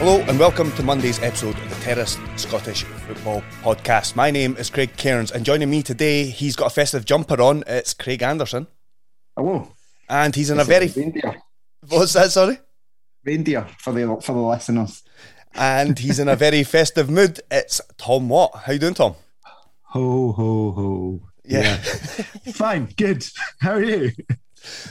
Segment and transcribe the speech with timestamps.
[0.00, 4.16] Hello and welcome to Monday's episode of the Terrace Scottish Football Podcast.
[4.16, 7.62] My name is Craig Cairns and joining me today, he's got a festive jumper on.
[7.66, 8.66] It's Craig Anderson.
[9.36, 9.72] Hello.
[10.08, 10.88] And he's in a very.
[10.88, 11.42] Reindeer.
[11.88, 12.58] What's that, sorry?
[13.24, 15.02] Reindeer for the for the listeners.
[15.54, 17.40] And he's in a very festive mood.
[17.50, 18.56] It's Thom Watt.
[18.64, 19.14] How you doing, Thom?
[19.82, 21.20] Ho ho ho.
[21.44, 21.76] Yeah.
[22.54, 23.24] Fine, good.
[23.60, 24.12] How are you?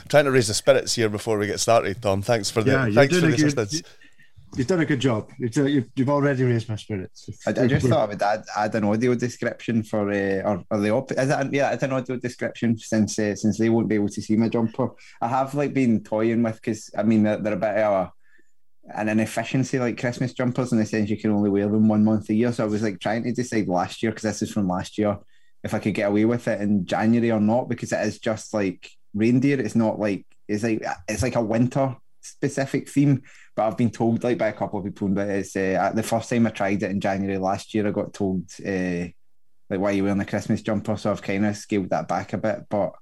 [0.08, 2.22] Trying to raise the spirits here before we get started, Thom.
[2.22, 3.82] Thanks for the Yeah, thanks for the a good- assistance.
[4.56, 5.30] You've done a good job.
[5.38, 7.30] You've, you've, you've already raised my spirits.
[7.46, 10.80] I, I just thought I would add, add an audio description for uh, or, or
[10.80, 13.96] the op- is it, yeah, it's an audio description since uh, since they won't be
[13.96, 14.90] able to see my jumper.
[15.22, 18.14] I have like been toying with because I mean they're, they're a bit of a,
[18.96, 22.30] an inefficiency like Christmas jumpers in the sense you can only wear them one month
[22.30, 22.52] a year.
[22.52, 25.20] So I was like trying to decide last year because this is from last year
[25.64, 28.54] if I could get away with it in January or not because it is just
[28.54, 29.60] like reindeer.
[29.60, 31.96] It's not like it's like it's like a winter
[32.30, 33.24] specific theme.
[33.56, 36.30] But I've been told like by a couple of people that it's uh, the first
[36.30, 37.88] time I tried it in January last year.
[37.88, 39.08] I got told uh,
[39.70, 42.34] like why are you wearing a Christmas jumper, so I've kind of scaled that back
[42.34, 42.66] a bit.
[42.70, 42.94] But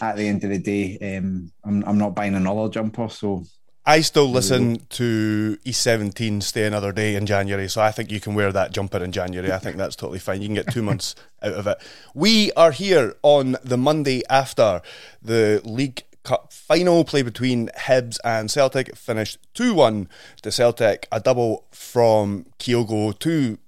[0.00, 3.44] at the end of the day, um, I'm I'm not buying another jumper, so
[3.84, 8.34] I still listen to E17 Stay Another Day in January, so I think you can
[8.34, 9.50] wear that jumper in January.
[9.52, 10.42] I think that's totally fine.
[10.42, 11.78] You can get two months out of it.
[12.14, 14.82] We are here on the Monday after
[15.22, 18.94] the League Cup final play between Hibs and Celtic.
[18.96, 20.08] Finished 2 1
[20.42, 23.58] to Celtic, a double from Kyogo, two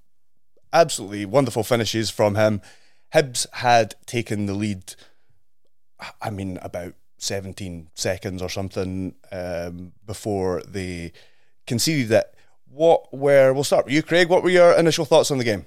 [0.72, 2.62] absolutely wonderful finishes from him.
[3.12, 4.94] Hibs had taken the lead,
[6.20, 11.12] I mean, about 17 seconds or something um, before they
[11.66, 12.32] conceded it.
[12.68, 14.28] What were, we'll start with you, Craig.
[14.28, 15.66] What were your initial thoughts on the game?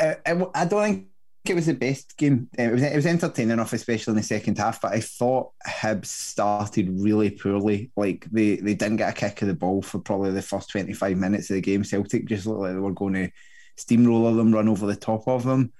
[0.00, 1.06] uh, I, I don't think
[1.50, 2.48] it was the best game.
[2.58, 4.80] It was it was entertaining enough, especially in the second half.
[4.80, 7.90] But I thought Hibs started really poorly.
[7.96, 10.92] Like they they didn't get a kick of the ball for probably the first twenty
[10.92, 11.84] five minutes of the game.
[11.84, 13.30] Celtic just looked like they were going to
[13.76, 15.72] steamroller them, run over the top of them,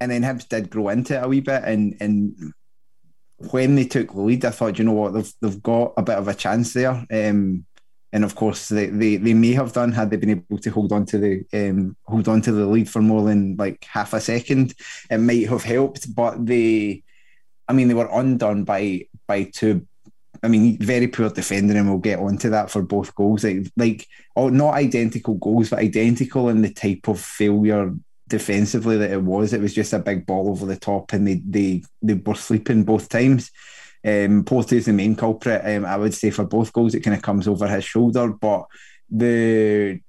[0.00, 1.62] and then Hibs did grow into it a wee bit.
[1.64, 2.52] And and
[3.50, 6.18] when they took the lead, I thought, you know what, they've they've got a bit
[6.18, 7.04] of a chance there.
[7.12, 7.66] Um,
[8.16, 10.90] and of course, they, they, they may have done had they been able to hold
[10.90, 14.20] on to the um, hold on to the lead for more than like half a
[14.20, 14.72] second.
[15.10, 17.02] It might have helped, but they,
[17.68, 19.86] I mean, they were undone by by two.
[20.42, 23.44] I mean, very poor defending, and we'll get onto that for both goals.
[23.44, 27.92] Like, like oh, not identical goals, but identical in the type of failure
[28.28, 29.52] defensively that it was.
[29.52, 32.84] It was just a big ball over the top, and they they they were sleeping
[32.84, 33.50] both times.
[34.06, 35.62] Um, is the main culprit.
[35.64, 38.66] Um, I would say for both goals, it kind of comes over his shoulder, but
[39.10, 40.00] the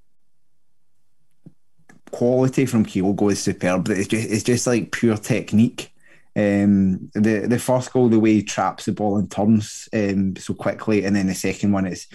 [2.11, 3.89] quality from Kyogo is superb.
[3.89, 5.91] It's just it's just like pure technique.
[6.35, 10.53] Um, the the first goal, the way he traps the ball and turns um, so
[10.53, 12.05] quickly, and then the second one is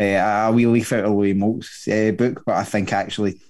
[0.00, 2.42] uh, a wee leaf out of Louis Moult's uh, book.
[2.44, 3.40] But I think actually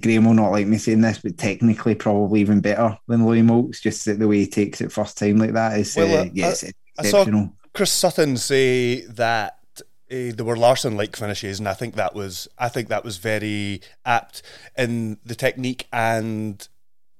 [0.00, 3.80] Graham will not like me saying this, but technically probably even better than Louis Moult's.
[3.80, 6.64] Just the way he takes it first time like that is well, uh, yes,
[6.98, 7.40] I, exceptional.
[7.40, 9.80] I saw Chris Sutton say that uh,
[10.10, 13.80] they were Larsson like finishes, and I think that was I think that was very
[14.04, 14.42] apt
[14.76, 16.66] in the technique and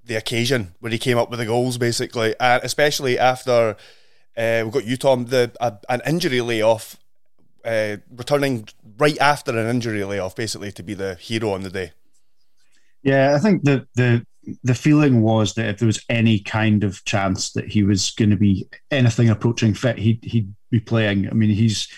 [0.04, 3.76] the occasion when he came up with the goals, basically, and especially after
[4.36, 6.96] uh, we got you, Thom, the uh, an injury layoff,
[7.64, 8.68] uh, returning
[8.98, 11.92] right after an injury layoff, basically to be the hero on the day.
[13.02, 14.26] Yeah, I think the the
[14.62, 18.30] the feeling was that if there was any kind of chance that he was going
[18.30, 21.28] to be anything approaching fit, he'd he'd be playing.
[21.28, 21.88] I mean, he's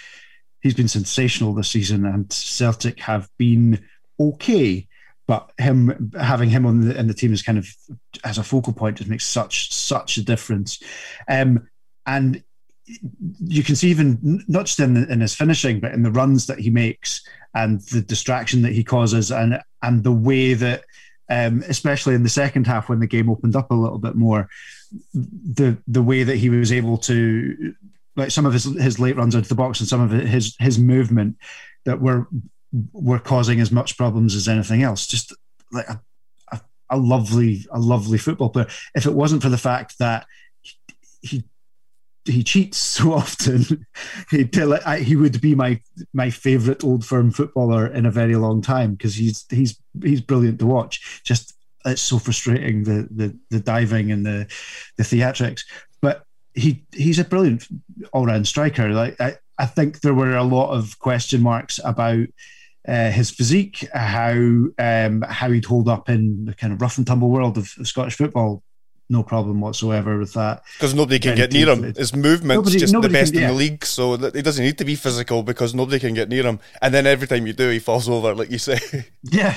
[0.60, 3.84] he's been sensational this season, and Celtic have been
[4.18, 4.86] okay
[5.26, 7.68] but him having him on the in the team is kind of
[8.24, 10.80] as a focal point just makes such such a difference.
[11.28, 11.68] Um,
[12.06, 12.42] and
[13.44, 16.46] you can see even not just in, the, in his finishing, but in the runs
[16.46, 20.84] that he makes and the distraction that he causes, and and the way that,
[21.28, 24.48] um, especially in the second half when the game opened up a little bit more,
[25.12, 27.74] the the way that he was able to,
[28.14, 30.78] like some of his his late runs into the box and some of his his
[30.78, 31.36] movement
[31.84, 32.28] that were
[32.92, 35.06] were causing as much problems as anything else.
[35.06, 35.34] Just
[35.72, 36.00] like a,
[36.52, 38.68] a, a lovely, a lovely football player.
[38.94, 40.26] If it wasn't for the fact that
[40.60, 40.74] he
[41.22, 41.44] he
[42.42, 43.86] cheats so often,
[44.30, 44.48] he
[45.00, 45.80] he would be my
[46.12, 50.58] my favorite old firm footballer in a very long time because he's he's he's brilliant
[50.60, 51.22] to watch.
[51.24, 54.46] Just it's so frustrating the the the diving and the
[54.96, 55.62] the theatrics,
[56.02, 56.24] but
[56.54, 57.66] he he's a brilliant
[58.12, 58.88] all round striker.
[58.90, 62.26] Like I, I think there were a lot of question marks about
[62.86, 64.32] uh, his physique, how
[64.78, 67.88] um, how he'd hold up in the kind of rough and tumble world of, of
[67.88, 68.62] Scottish football.
[69.08, 70.64] No problem whatsoever with that.
[70.74, 71.94] Because nobody can get near him.
[71.94, 73.48] His movement's nobody, just nobody the best can, yeah.
[73.48, 76.44] in the league, so he doesn't need to be physical because nobody can get near
[76.44, 76.58] him.
[76.82, 78.78] And then every time you do, he falls over, like you say.
[79.28, 79.56] Yeah,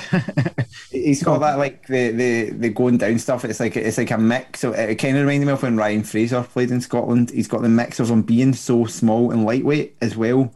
[0.90, 3.44] he's got that like the, the the going down stuff.
[3.44, 4.60] It's like it's like a mix.
[4.60, 7.30] So it kind of reminded me of when Ryan Fraser played in Scotland.
[7.30, 10.52] He's got the mix of him being so small and lightweight as well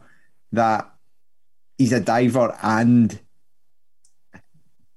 [0.51, 0.93] that
[1.77, 3.19] he's a diver and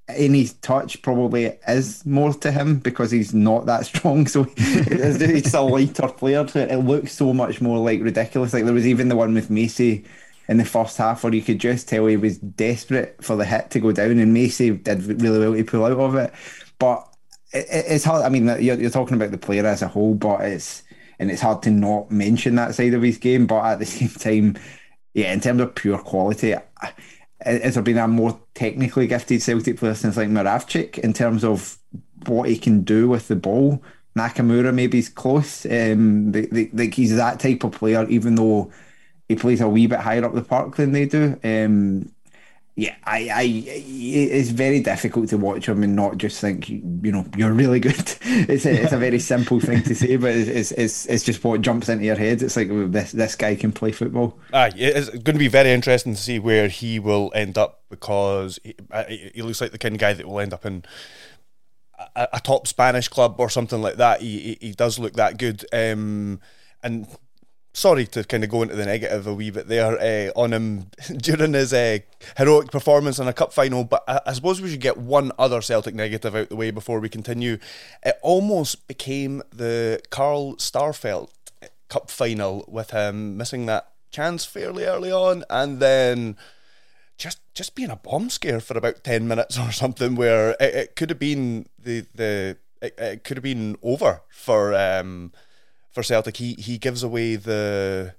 [0.09, 4.27] any touch probably is more to him because he's not that strong.
[4.27, 6.47] So he's a lighter player.
[6.55, 8.53] It looks so much more like ridiculous.
[8.53, 10.05] Like there was even the one with Macey
[10.49, 13.71] in the first half where you could just tell he was desperate for the hit
[13.71, 16.33] to go down, and Macey did really well to pull out of it.
[16.79, 17.07] But
[17.53, 18.25] it, it's hard.
[18.25, 20.83] I mean, you're, you're talking about the player as a whole, but it's
[21.19, 23.47] and it's hard to not mention that side of his game.
[23.47, 24.57] But at the same time,
[25.13, 26.55] yeah, in terms of pure quality,
[27.40, 31.79] has there been a more technically gifted Celtic player since like Moravcik in terms of
[32.26, 33.82] what he can do with the ball?
[34.17, 35.64] Nakamura maybe is close.
[35.67, 38.73] Um, like he's that type of player, even though
[39.29, 41.38] he plays a wee bit higher up the park than they do.
[41.44, 42.11] Um,
[42.79, 47.27] yeah, I, I, it's very difficult to watch him and not just think, you know,
[47.37, 47.97] you're really good.
[48.49, 51.61] It's a, it's a very simple thing to say, but it's, it's, it's just what
[51.61, 52.41] jumps into your head.
[52.41, 54.39] It's like this, this guy can play football.
[54.53, 58.61] Aye, it's going to be very interesting to see where he will end up because
[58.63, 58.77] he,
[59.35, 60.85] he looks like the kind of guy that will end up in
[62.15, 64.21] a, a top Spanish club or something like that.
[64.21, 65.65] He, he, he does look that good.
[65.73, 66.41] Um,
[66.85, 67.09] and
[67.79, 70.91] sorry to kind of go into the negative a wee bit there uh, on him
[71.17, 71.99] during his uh,
[72.37, 75.63] heroic performance in a cup final, but I, I, suppose we should get one other
[75.63, 77.59] Celtic negative out the way before we continue.
[78.05, 81.31] It almost became the Carl Starfelt
[81.88, 86.37] cup final with him missing that chance fairly early on, and then
[87.17, 90.97] just just being a bomb scare for about ten minutes or something, where it, it
[90.97, 94.75] could have been the the it, it could have been over for.
[94.75, 95.33] Um,
[95.99, 96.37] for Celtic.
[96.37, 98.14] He he gives away the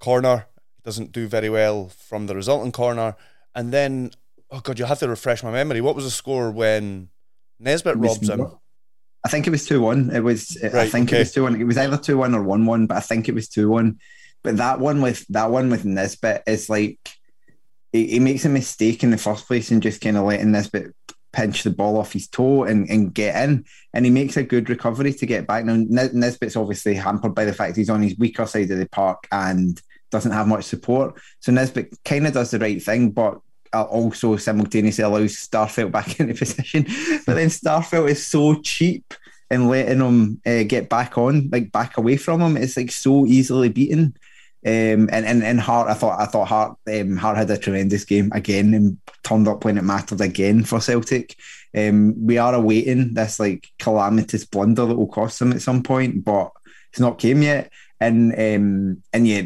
[0.00, 0.46] corner,
[0.84, 3.16] doesn't do very well from the resulting corner,
[3.54, 4.10] and then
[4.50, 5.80] oh god, you have to refresh my memory.
[5.80, 7.08] What was the score when
[7.58, 8.46] Nisbet robs him?
[9.24, 10.10] I think it was two one.
[10.10, 11.16] It was right, I think okay.
[11.16, 11.58] it was two one.
[11.58, 13.98] It was either two one or one one, but I think it was two one.
[14.42, 17.00] But that one with that one with Nisbet is like
[17.92, 20.92] he, he makes a mistake in the first place and just kind of letting Nisbet
[21.32, 23.64] pinch the ball off his toe and, and get in.
[23.92, 25.64] And he makes a good recovery to get back.
[25.64, 29.26] Now, Nisbet's obviously hampered by the fact he's on his weaker side of the park
[29.32, 31.20] and doesn't have much support.
[31.40, 33.40] So Nisbet kind of does the right thing, but
[33.72, 36.84] also simultaneously allows Starfelt back into position.
[37.26, 39.14] But then Starfelt is so cheap
[39.50, 42.56] in letting him uh, get back on, like back away from him.
[42.56, 44.16] It's like so easily beaten.
[44.66, 48.04] Um, and, and and Hart, I thought I thought Hart um, Hart had a tremendous
[48.04, 51.34] game again and turned up when it mattered again for Celtic.
[51.74, 56.24] Um, we are awaiting this like calamitous blunder that will cost them at some point,
[56.24, 56.50] but
[56.90, 57.72] it's not came yet.
[58.00, 59.42] And um, and yeah,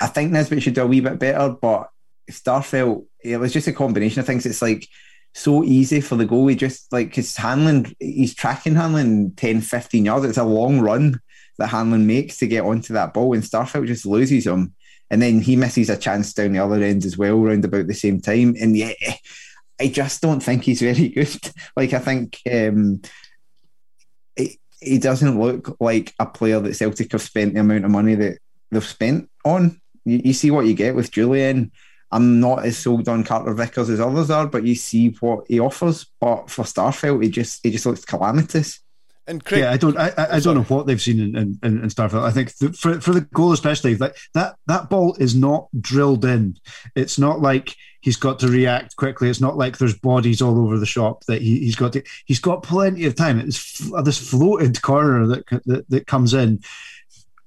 [0.00, 1.90] I think Nisbet should do a wee bit better, but
[2.30, 4.46] Starfelt, it was just a combination of things.
[4.46, 4.88] It's like
[5.34, 6.56] so easy for the goalie.
[6.56, 10.24] Just like his handling, he's tracking Hanlon 10, 15 yards.
[10.24, 11.20] It's a long run
[11.58, 14.74] that Hanlon makes to get onto that ball, and Starfelt just loses him.
[15.10, 17.94] And then he misses a chance down the other end as well, around about the
[17.94, 18.54] same time.
[18.60, 18.92] And yeah,
[19.80, 21.38] I just don't think he's very good.
[21.76, 23.00] like I think um,
[24.80, 28.38] he doesn't look like a player that Celtic have spent the amount of money that
[28.70, 29.80] they've spent on.
[30.04, 31.70] You, you see what you get with Jullien.
[32.10, 35.60] I'm not as sold on Carter Vickers as others are, but you see what he
[35.60, 36.06] offers.
[36.20, 38.80] But for Starfelt, he just he just looks calamitous.
[39.28, 41.58] And Craig, yeah, I don't, I, I oh, don't know what they've seen in, in,
[41.62, 42.24] in Starfelt.
[42.24, 46.24] I think the, for for the goal especially, that that that ball is not drilled
[46.24, 46.56] in.
[46.96, 49.28] It's not like he's got to react quickly.
[49.28, 52.02] It's not like there's bodies all over the shop that he, has got to.
[52.24, 53.38] He's got plenty of time.
[53.38, 56.60] It's uh, this floated corner that, that that comes in.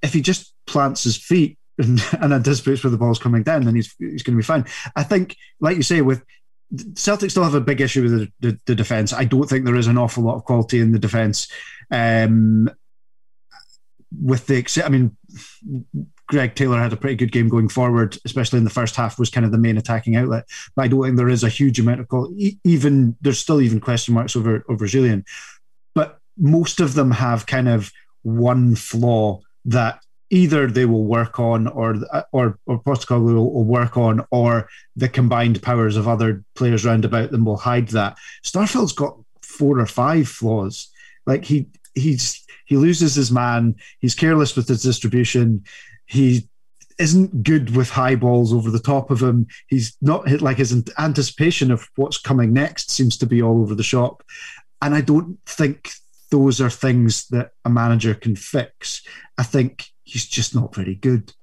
[0.03, 3.73] If he just plants his feet and, and anticipates where the ball's coming down, then
[3.73, 4.65] he's he's going to be fine.
[4.95, 6.23] I think, like you say, with
[6.95, 9.13] Celtic still have a big issue with the, the, the defence.
[9.13, 11.47] I don't think there is an awful lot of quality in the defence.
[11.89, 12.69] Um,
[14.21, 15.15] with the, I mean,
[16.27, 19.29] Greg Taylor had a pretty good game going forward, especially in the first half, was
[19.29, 20.45] kind of the main attacking outlet.
[20.75, 22.57] But I don't think there is a huge amount of quality.
[22.63, 25.25] Even there's still even question marks over over Jullien,
[25.93, 27.91] but most of them have kind of
[28.23, 29.99] one flaw that
[30.31, 34.67] either they will work on or uh, or or Postecoglou will, will, work on or
[34.95, 38.17] the combined powers of other players round about them will hide that.
[38.43, 40.89] Starfelt's got four or five flaws.
[41.27, 45.65] Like he he's he loses his man, he's careless with his distribution,
[46.05, 46.47] he
[46.97, 49.47] isn't good with high balls over the top of him.
[49.67, 53.75] He's not hit like his anticipation of what's coming next seems to be all over
[53.75, 54.23] the shop.
[54.81, 55.91] And I don't think
[56.29, 59.01] those are things that a manager can fix.
[59.38, 61.34] I think he's just not very good.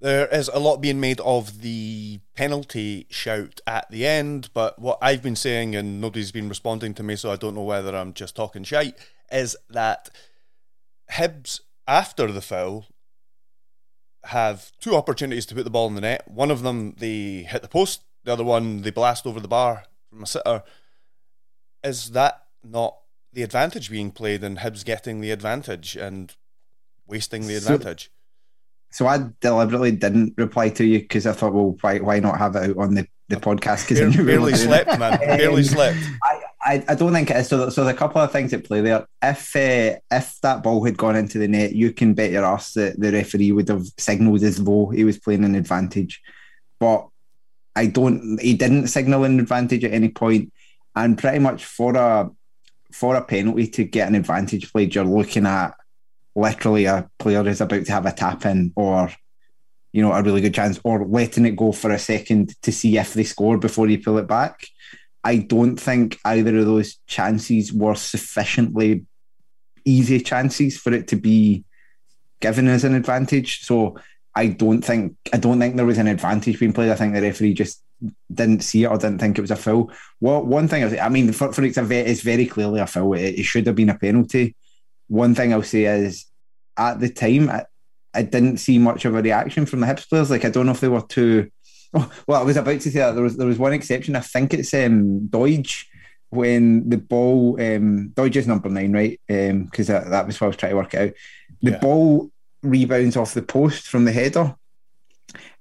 [0.00, 4.98] There is a lot being made of the penalty shout at the end, but what
[5.00, 8.12] I've been saying, and nobody's been responding to me, so I don't know whether I'm
[8.12, 8.96] just talking shite,
[9.32, 10.10] is that
[11.12, 12.86] Hibs, after the foul,
[14.24, 16.28] have two opportunities to put the ball in the net.
[16.28, 19.84] One of them, they hit the post, the other one, they blast over the bar
[20.10, 20.62] from a sitter.
[21.82, 22.98] Is that not
[23.32, 25.96] the advantage being played and Hibs getting the advantage?
[25.96, 26.34] And
[27.06, 28.10] wasting the advantage.
[28.90, 32.56] So, I deliberately didn't reply to you because I thought, well, why why not have
[32.56, 33.88] it out on the, the podcast?
[33.88, 35.18] Because barely, barely slept, man.
[35.18, 35.98] barely um, slept.
[36.22, 37.48] I, I, I don't think it is.
[37.48, 39.06] So, so there's a couple of things at play there.
[39.22, 42.72] If uh, if that ball had gone into the net, you can bet your ass
[42.74, 46.22] that the referee would have signalled as though he was playing an advantage.
[46.78, 47.08] But
[47.76, 48.38] I don't.
[48.40, 50.52] He didn't signal an advantage at any point,
[50.94, 52.30] and pretty much for a
[52.92, 55.74] for a penalty to get an advantage played, you're looking at
[56.34, 59.10] literally a player is about to have a tap in or
[59.92, 62.98] you know a really good chance or letting it go for a second to see
[62.98, 64.66] if they score before you pull it back
[65.22, 69.04] i don't think either of those chances were sufficiently
[69.84, 71.64] easy chances for it to be
[72.40, 73.96] given as an advantage so
[74.34, 77.22] i don't think i don't think there was an advantage being played i think the
[77.22, 77.80] referee just
[78.32, 79.90] didn't see it or didn't think it was a foul.
[80.20, 83.14] Well, one thing I, I mean, for, for it's, a, it's very clearly a foul.
[83.14, 84.56] It, it should have been a penalty
[85.08, 86.26] one thing I'll say is
[86.76, 87.64] at the time, I,
[88.14, 90.30] I didn't see much of a reaction from the Hibs players.
[90.30, 91.50] Like I don't know if they were too.
[91.96, 94.16] Oh, well, I was about to say that there was there was one exception.
[94.16, 95.84] I think it's um, Doidge
[96.30, 99.20] when the ball um, Doidge is number nine, right?
[99.28, 101.12] Because um, that, that was what I was trying to work out.
[101.62, 101.78] The yeah.
[101.78, 102.32] ball
[102.64, 104.56] rebounds off the post from the header,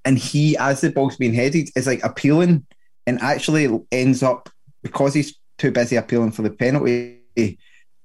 [0.06, 2.66] and he, as the ball's being headed, is like appealing,
[3.06, 4.50] and actually ends up
[4.82, 7.60] because he's too busy appealing for the penalty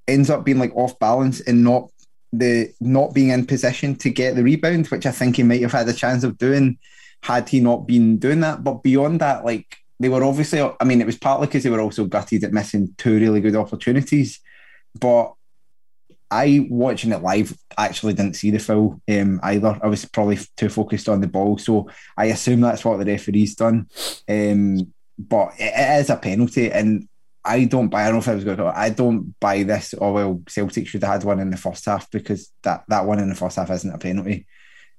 [0.09, 1.91] ends up being like off balance and not
[2.33, 5.73] the not being in position to get the rebound, which I think he might have
[5.73, 6.79] had a chance of doing
[7.23, 8.65] had he not been doing that.
[8.65, 11.81] But beyond that, like they were obviously, I mean, it was partly because they were
[11.81, 14.41] also gutted at missing two really good opportunities.
[14.99, 15.35] But
[16.31, 19.79] I watching it live actually didn't see the foul um, either.
[19.83, 23.55] I was probably too focused on the ball, so I assume that's what the referee's
[23.55, 23.89] done.
[24.29, 27.09] Um, but it, it is a penalty, and
[27.45, 28.03] I don't buy.
[28.03, 28.67] I don't know if I was going to.
[28.67, 29.95] I don't buy this.
[30.01, 33.19] Oh well, Celtic should have had one in the first half because that that one
[33.19, 34.47] in the first half isn't a penalty.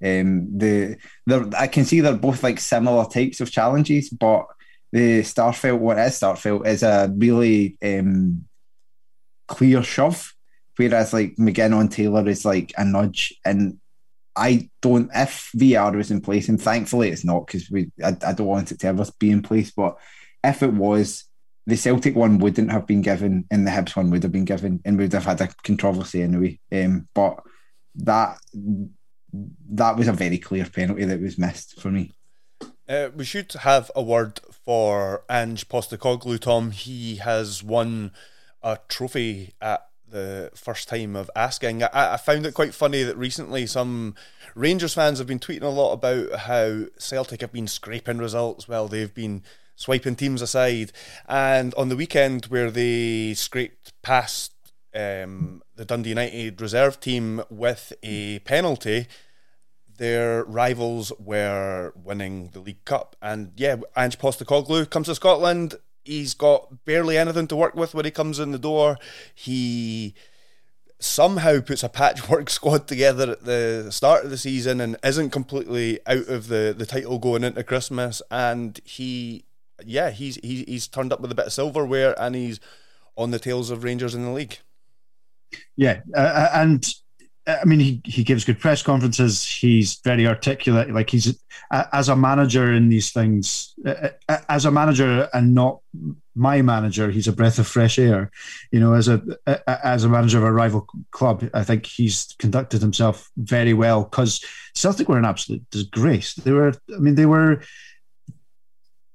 [0.03, 0.97] Um, the
[1.57, 4.45] I can see they're both like similar types of challenges, but
[4.91, 8.45] the Starfelt what is Starfelt is a really um,
[9.47, 10.33] clear shove,
[10.77, 13.33] whereas like McGinn on Taylor is like a nudge.
[13.45, 13.79] And
[14.35, 15.09] I don't.
[15.13, 18.71] If VR was in place, and thankfully it's not because we I, I don't want
[18.71, 19.97] it to ever be in place, but
[20.43, 21.25] if it was
[21.69, 24.81] the Celtic one wouldn't have been given, and the Hibs one would have been given,
[24.83, 26.59] and we would have had a controversy anyway.
[26.71, 27.41] Um, but
[27.95, 28.37] that
[29.69, 32.11] that was a very clear penalty that was missed for me.
[32.87, 36.71] Uh, we should have a word for Ange Postecoglou, Thom.
[36.71, 38.11] He has won
[38.63, 41.83] a trophy at the first time of asking.
[41.83, 44.15] I, I, found it quite funny that recently some
[44.55, 48.87] Rangers fans have been tweeting a lot about how Celtic have been scraping results while
[48.87, 49.43] they've been
[49.79, 50.91] swiping teams aside.
[51.27, 54.51] And on the weekend, where they scraped past
[54.93, 59.07] um, the Dundee United reserve team with a penalty,
[59.97, 63.15] their rivals were winning the League Cup.
[63.21, 65.75] And yeah, Ange Postecoglou comes to Scotland.
[66.03, 68.97] He's got barely anything to work with when he comes in the door.
[69.33, 70.13] He
[70.99, 75.99] somehow puts a patchwork squad together at the start of the season and isn't completely
[76.05, 78.21] out of the, the title going into Christmas.
[78.29, 79.45] And he,
[79.85, 82.59] yeah, he's, he's he's turned up with a bit of silverware and he's
[83.15, 84.57] on the tails of Rangers in the league.
[85.75, 86.85] Yeah, uh, uh and
[87.49, 89.45] uh, I mean, he, he gives good press conferences.
[89.45, 90.91] He's very articulate.
[90.91, 94.09] Like he's uh, as a manager in these things, uh,
[94.47, 95.79] as a manager and not
[96.35, 97.09] my manager.
[97.09, 98.31] He's a breath of fresh air.
[98.71, 99.21] You know, as a
[99.67, 104.03] as a manager of a rival club, I think he's conducted himself very well.
[104.03, 104.43] Because
[104.75, 106.35] Celtic were an absolute disgrace.
[106.35, 106.73] They were.
[106.95, 107.61] I mean, they were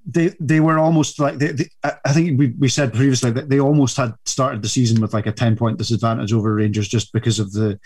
[0.06, 3.58] they they were almost like they, they, I think we, we said previously that they
[3.58, 7.38] almost had started the season with like a 10 point disadvantage over Rangers just because
[7.38, 7.80] of the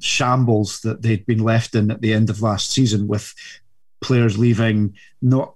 [0.00, 3.32] shambles that they'd been left in at the end of last season with
[4.00, 5.54] players leaving, not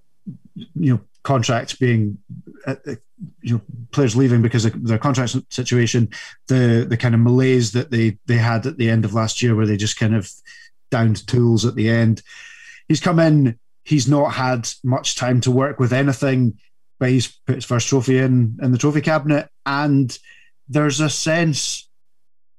[0.75, 2.17] you know contracts being
[2.65, 2.95] uh, uh,
[3.41, 3.61] you know
[3.91, 6.09] players leaving because of their contract situation,
[6.47, 9.55] the the kind of malaise that they they had at the end of last year
[9.55, 10.31] where they just kind of
[10.89, 12.21] downed tools at the end.
[12.87, 13.59] He's come in.
[13.87, 16.59] He's not had much time to work with anything,
[16.99, 20.17] but he's put his first trophy in in the trophy cabinet, and
[20.67, 21.87] there's a sense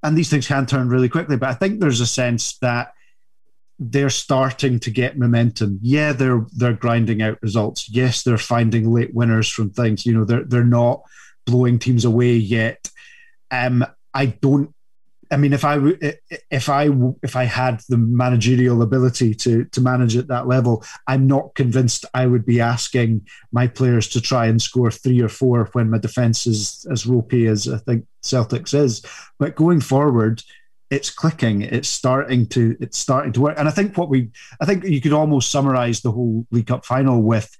[0.03, 1.37] and these things can turn really quickly.
[1.37, 2.93] But I think there's a sense that
[3.79, 5.79] they're starting to get momentum.
[5.81, 7.89] Yeah, they're they're grinding out results.
[7.89, 10.05] Yes, they're finding late winners from things.
[10.05, 11.01] You know, they're they're not
[11.45, 12.89] blowing teams away yet.
[13.51, 14.73] Um, I don't
[15.31, 15.77] I mean, if I
[16.49, 16.89] if I
[17.21, 22.05] if I had the managerial ability to to manage at that level, I'm not convinced
[22.13, 25.99] I would be asking my players to try and score three or four when my
[25.99, 29.05] defence is as ropey as I think Celtics is.
[29.37, 30.41] But going forward,
[30.89, 31.61] it's clicking.
[31.61, 33.55] It's starting to it's starting to work.
[33.59, 36.85] And I think what we I think you could almost summarise the whole League Cup
[36.85, 37.55] final with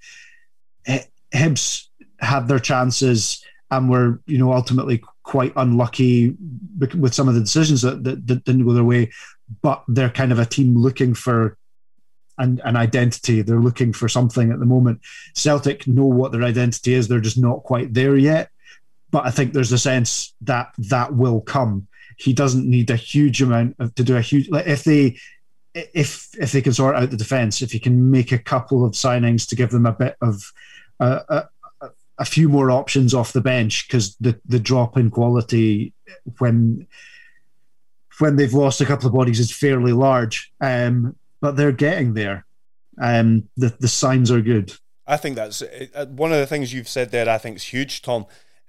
[0.86, 1.86] eh, Hibs
[2.18, 6.36] had their chances and were you know ultimately quite unlucky
[6.78, 9.10] with some of the decisions that, that, that, didn't go their way.
[9.62, 11.56] But they're kind of a team looking for
[12.38, 13.42] an, an identity.
[13.42, 15.00] They're looking for something at the moment.
[15.34, 17.06] Celtic know what their identity is.
[17.06, 18.50] They're just not quite there yet.
[19.10, 21.86] But I think there's a sense that that will come.
[22.16, 24.48] He doesn't need a huge amount of, to do a huge.
[24.48, 25.18] Like if they
[25.74, 28.92] if if they can sort out the defense, if he can make a couple of
[28.92, 30.52] signings to give them a bit of
[30.98, 31.42] uh, uh
[32.20, 35.92] a few more options off the bench because the the drop in quality
[36.38, 36.86] when
[38.18, 40.52] when they've lost a couple of bodies is fairly large.
[40.60, 42.44] Um, but they're getting there.
[43.00, 44.74] Um, the the signs are good.
[45.06, 47.28] I think that's uh, one of the things you've said there.
[47.28, 48.26] I think is huge, Thom.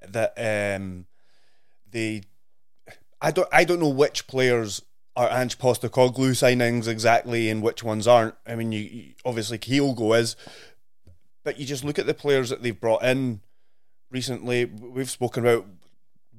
[0.08, 1.06] That um,
[1.92, 2.24] they,
[3.22, 4.82] I don't, I don't know which players
[5.16, 8.34] are Ange Postecoglou signings exactly, and which ones aren't.
[8.48, 10.36] I mean, you, you obviously Kyogo is,
[11.44, 13.42] but you just look at the players that they've brought in
[14.10, 14.66] recently.
[14.66, 15.66] We've spoken about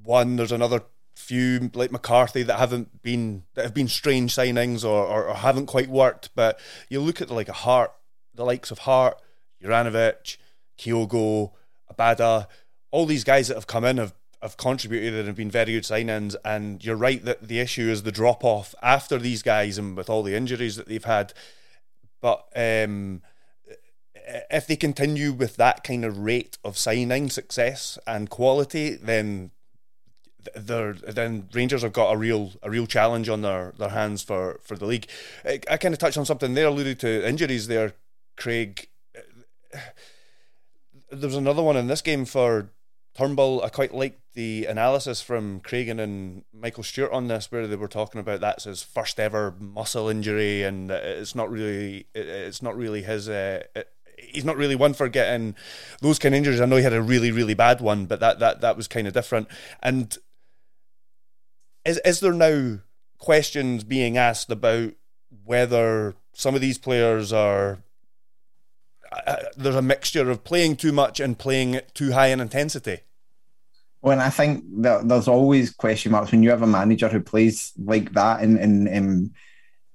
[0.04, 0.36] one.
[0.36, 0.82] There's another
[1.14, 5.66] few like McCarthy that haven't been that have been strange signings or, or, or haven't
[5.66, 6.30] quite worked.
[6.34, 7.92] But you look at the like a Hart,
[8.34, 9.20] the likes of Hart,
[9.62, 10.36] Juranovic,
[10.78, 11.52] Kyogo,
[11.92, 12.46] Abada,
[12.90, 15.84] all these guys that have come in have have contributed and have been very good
[15.84, 16.34] signings.
[16.44, 20.10] And you're right that the issue is the drop off after these guys and with
[20.10, 21.32] all the injuries that they've had.
[22.20, 23.22] But um,
[24.50, 29.50] if they continue with that kind of rate of signing success and quality, then
[30.56, 34.76] then Rangers have got a real a real challenge on their, their hands for, for
[34.76, 35.08] the league.
[35.44, 37.94] I, I kind of touched on something there, alluded to injuries there,
[38.36, 38.88] Craig.
[41.10, 42.70] There was another one in this game for
[43.14, 43.62] Turnbull.
[43.62, 47.88] I quite liked the analysis from Cragen and Michael Stewart on this, where they were
[47.88, 53.02] talking about that's his first ever muscle injury, and it's not really it's not really
[53.02, 53.28] his.
[53.28, 53.62] Uh,
[54.28, 55.54] he's not really one for getting
[56.00, 56.60] those kind of injuries.
[56.60, 59.06] I know he had a really, really bad one, but that that that was kind
[59.06, 59.48] of different.
[59.82, 60.16] And
[61.84, 62.78] is is there now
[63.18, 64.92] questions being asked about
[65.44, 67.82] whether some of these players are
[69.12, 73.00] uh, uh there's a mixture of playing too much and playing too high in intensity?
[74.00, 77.20] Well, and I think that there's always question marks when you have a manager who
[77.20, 78.88] plays like that and and.
[78.88, 79.34] and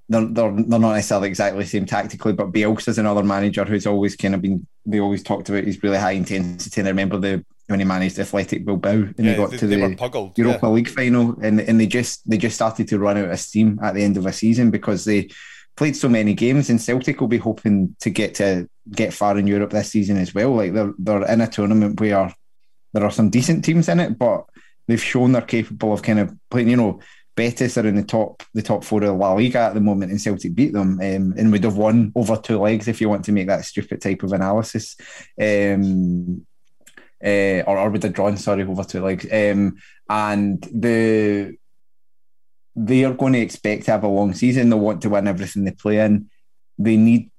[0.10, 4.16] they're, they're, they're not necessarily exactly the same tactically, but Bielsa's another manager who's always
[4.16, 6.82] kind of been, they always talked about his really high intensity.
[6.82, 9.68] And I remember the when he managed Athletic Bilbao and yeah, he got they, to
[9.68, 10.70] the Europa yeah.
[10.70, 13.94] League final and, and they just they just started to run out of steam at
[13.94, 15.30] the end of a season because they
[15.76, 19.48] played so many games and Celtic will be hoping to get to get far in
[19.48, 20.52] Europe this season as well.
[20.52, 22.34] Like they're they're in a tournament where
[22.94, 24.46] there are some decent teams in it, but
[24.88, 27.02] they've shown they're capable of kind of playing, you know,
[27.38, 30.20] Betis are in the top the top four of La Liga at the moment, and
[30.20, 33.32] Celtic beat them, um, and would have won over two legs if you want to
[33.32, 34.98] make that stupid type of analysis,
[35.40, 36.46] um,
[37.24, 39.78] uh, or, or would have drawn sorry over two legs, um,
[40.10, 41.56] and the
[42.76, 44.70] they are going to expect to have a long season.
[44.70, 46.30] They want to win everything they play in.
[46.80, 47.30] They need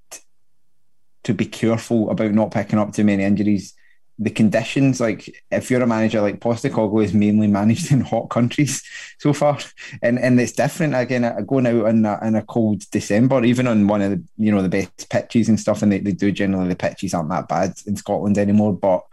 [1.25, 3.73] to be careful about not picking up too many injuries
[4.21, 8.83] the conditions, like if you're a manager like Postecoglou is mainly managed in hot countries
[9.17, 9.57] so far,
[10.01, 13.65] and and it's different again uh, going out in a, in a cold December, even
[13.65, 16.31] on one of the you know the best pitches and stuff, and they, they do
[16.31, 19.05] generally the pitches aren't that bad in Scotland anymore, but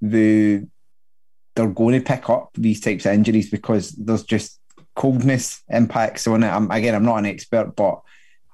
[0.00, 0.66] the
[1.54, 4.60] they're going to pick up these types of injuries because there's just
[4.94, 6.48] coldness impacts on it.
[6.48, 8.00] I'm, again, I'm not an expert, but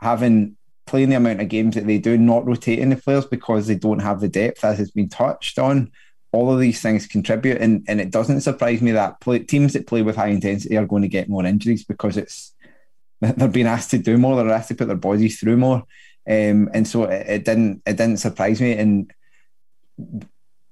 [0.00, 3.74] having playing the amount of games that they do, not rotating the players because they
[3.74, 5.90] don't have the depth, as has been touched on.
[6.32, 9.86] All of these things contribute, and, and it doesn't surprise me that play, teams that
[9.86, 12.52] play with high intensity are going to get more injuries because it's
[13.20, 15.84] they're being asked to do more, they're asked to put their bodies through more,
[16.28, 18.72] um, and so it, it, didn't it didn't surprise me.
[18.72, 19.12] And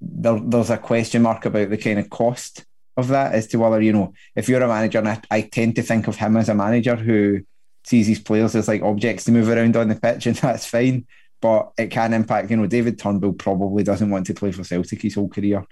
[0.00, 2.64] there, there's a question mark about the kind of cost
[2.96, 5.76] of that as to whether you know if you're a manager, and I, I tend
[5.76, 7.42] to think of him as a manager who
[7.84, 11.06] sees these players as like objects to move around on the pitch, and that's fine.
[11.40, 15.02] But it can impact, you know, David Turnbull probably doesn't want to play for Celtic
[15.02, 15.66] his whole career.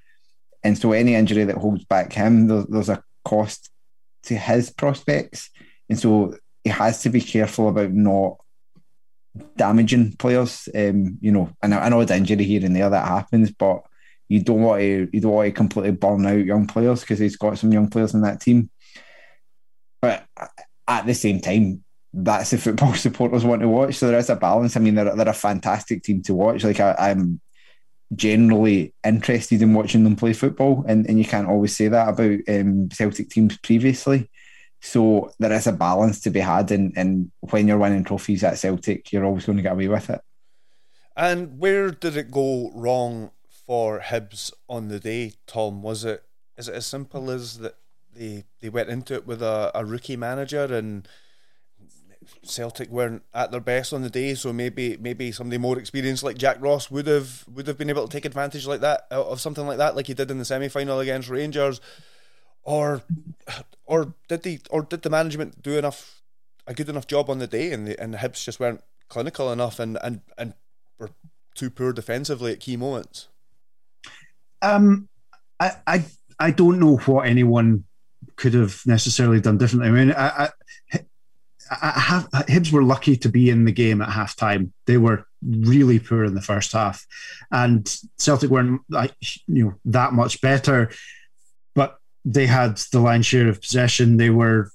[0.64, 3.70] And so any injury that holds back him, there's, there's a cost
[4.24, 5.48] to his prospects.
[5.88, 8.38] And so he has to be careful about not
[9.56, 10.68] damaging players.
[10.74, 13.82] Um, you know, I know the injury here and there that happens, but
[14.28, 17.36] you don't want to you don't want to completely burn out young players because he's
[17.36, 18.70] got some young players in that team.
[20.00, 20.24] But
[20.86, 23.96] at the same time, that's the football supporters want to watch.
[23.96, 24.76] So there is a balance.
[24.76, 26.64] I mean, they're, they're a fantastic team to watch.
[26.64, 27.40] Like I, am
[28.14, 32.40] generally interested in watching them play football, and, and you can't always say that about
[32.48, 34.30] um, Celtic teams previously.
[34.82, 38.58] So there is a balance to be had, and, and when you're winning trophies at
[38.58, 40.20] Celtic, you're always going to get away with it.
[41.16, 43.30] And where did it go wrong
[43.66, 45.82] for Hibs on the day, Thom?
[45.82, 46.24] Was it
[46.56, 47.76] is it as simple as that
[48.14, 51.06] they they went into it with a, a rookie manager and
[52.42, 56.36] Celtic weren't at their best on the day, so maybe maybe somebody more experienced like
[56.36, 59.66] Jack Ross would have would have been able to take advantage like that of something
[59.66, 61.80] like that, like he did in the semi final against Rangers,
[62.62, 63.02] or
[63.86, 66.22] or did the or did the management do enough
[66.66, 69.50] a good enough job on the day, and the and the Hibs just weren't clinical
[69.50, 70.54] enough and and and
[70.98, 71.10] were
[71.54, 73.28] too poor defensively at key moments.
[74.62, 75.08] Um,
[75.58, 76.04] I I
[76.38, 77.84] I don't know what anyone
[78.36, 79.88] could have necessarily done differently.
[79.88, 80.48] I mean, I, I
[81.70, 84.72] have, Hibs were lucky to be in the game at half time.
[84.86, 87.06] They were really poor in the first half,
[87.50, 89.14] and Celtic weren't like
[89.46, 90.90] you know that much better,
[91.74, 94.16] but they had the line share of possession.
[94.16, 94.70] They were,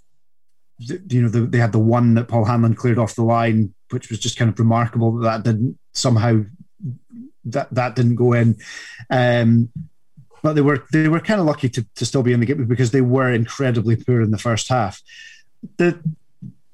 [0.80, 4.20] you know, they had the one that Paul Hanlon cleared off the line, which was
[4.20, 6.44] just kind of remarkable that that didn't somehow
[7.46, 8.58] that that didn't go in.
[9.10, 9.70] Um,
[10.42, 12.66] but they were they were kind of lucky to, to still be in the game
[12.66, 15.02] because they were incredibly poor in the first half.
[15.78, 16.00] The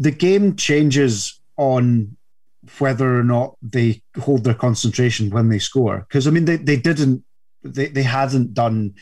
[0.01, 2.17] the game changes on
[2.79, 6.05] whether or not they hold their concentration when they score.
[6.07, 7.23] Because I mean, they, they didn't,
[7.61, 8.95] they, they hadn't done.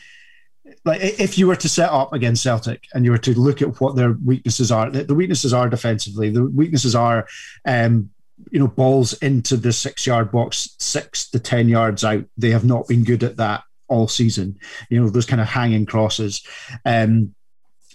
[0.84, 3.80] Like if you were to set up against Celtic and you were to look at
[3.80, 6.28] what their weaknesses are, the, weaknesses are defensively.
[6.28, 7.26] The weaknesses are,
[7.64, 8.10] um,
[8.50, 12.24] you know, balls into the six-yard box, six to ten yards out.
[12.36, 14.58] They have not been good at that all season.
[14.90, 16.46] You know, those kind of hanging crosses.
[16.84, 17.34] Um,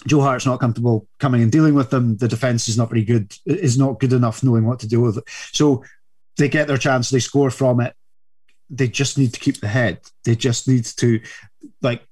[0.08, 2.18] Joe Hart's not comfortable coming and dealing with them.
[2.18, 5.18] The defense is not very good, is not good enough knowing what to do with
[5.18, 5.24] it.
[5.52, 5.84] So
[6.38, 7.96] they get their chance, they score from it.
[8.70, 10.00] They just need to keep the head.
[10.24, 11.22] They just need to,
[11.82, 12.04] like,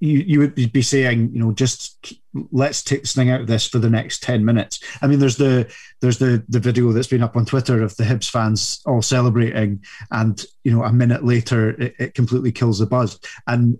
[0.00, 2.14] you, you would be saying, you know, just
[2.52, 4.80] let's take this thing out of this for the next 10 minutes.
[5.02, 8.04] I mean, there's the there's the the video that's been up on Twitter of the
[8.04, 9.82] Hibs fans all celebrating,
[10.12, 13.18] and you know, a minute later it, it completely kills the buzz.
[13.48, 13.78] And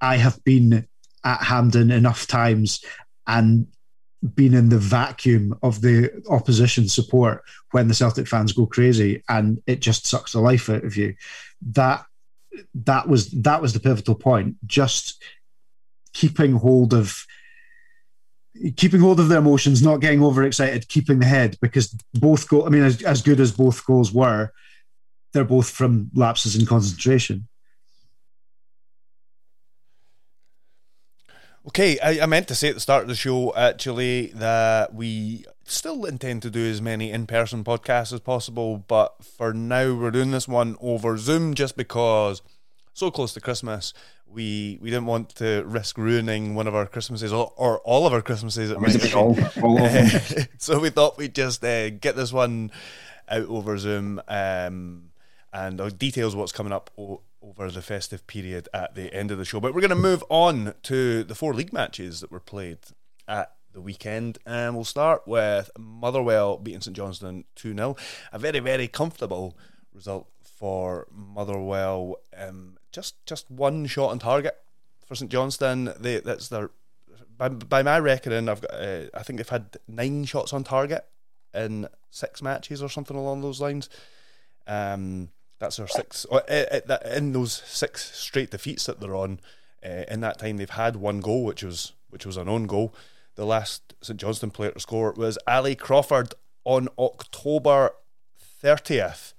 [0.00, 0.88] I have been
[1.24, 2.84] at Hampden enough times
[3.26, 3.66] and
[4.34, 9.60] been in the vacuum of the opposition support when the Celtic fans go crazy and
[9.66, 11.14] it just sucks the life out of you.
[11.72, 12.04] That
[12.74, 14.56] that was that was the pivotal point.
[14.66, 15.22] Just
[16.12, 17.26] keeping hold of
[18.76, 22.66] keeping hold of their emotions, not getting overexcited, keeping the head because both go.
[22.66, 24.52] I mean, as, as good as both goals were,
[25.32, 27.48] they're both from lapses in concentration.
[31.68, 35.44] Okay, I, I, meant to say at the start of the show actually that we
[35.64, 40.10] still intend to do as many in person podcasts as possible, but for now we're
[40.10, 42.42] doing this one over Zoom just because
[42.92, 43.94] so close to Christmas
[44.32, 48.12] we we didn't want to risk ruining one of our Christmases or, or all of
[48.12, 48.72] our Christmases.
[49.14, 49.88] all, all
[50.58, 52.70] so we thought we'd just uh, get this one
[53.28, 55.10] out over Zoom um,
[55.52, 56.90] and uh, details what's coming up
[57.42, 59.60] over the festive period at the end of the show.
[59.60, 62.78] But we're going to move on to the four league matches that were played
[63.26, 64.38] at the weekend.
[64.46, 67.96] And we'll start with Motherwell beating St Johnstone 2 0.
[68.32, 69.56] A very, very comfortable
[69.92, 72.16] result for Motherwell.
[72.36, 74.56] Um, just just one shot on target
[75.04, 75.92] for St Johnstone.
[75.98, 76.70] They, that's their.
[77.36, 78.72] By, by my reckoning, I've got.
[78.72, 81.04] Uh, I think they've had nine shots on target
[81.54, 83.88] in six matches or something along those lines.
[84.66, 85.30] Um,
[85.62, 86.26] that's our six.
[86.30, 86.40] Uh,
[86.88, 89.40] uh, in those six straight defeats that they're on,
[89.84, 92.92] uh, in that time they've had one goal, which was which was an own goal.
[93.36, 97.92] The last St Johnstone player to score was Ali Crawford on October
[98.38, 99.34] thirtieth.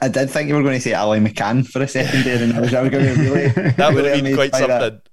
[0.00, 2.52] I, did think you were going to say Ali McCann for a second there, and
[2.52, 3.48] I was, I was going to really.
[3.48, 4.68] that would have been quite something.
[4.68, 5.08] That.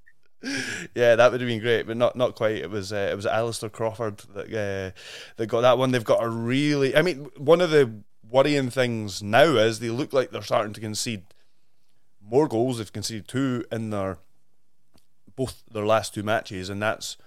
[0.95, 2.57] Yeah, that would have been great, but not not quite.
[2.57, 4.97] It was uh, it was Alistair Crawford that uh,
[5.37, 5.91] that got that one.
[5.91, 6.95] They've got a really.
[6.95, 10.81] I mean, one of the worrying things now is they look like they're starting to
[10.81, 11.23] concede
[12.21, 12.77] more goals.
[12.77, 14.17] They've conceded two in their
[15.35, 17.17] both their last two matches, and that's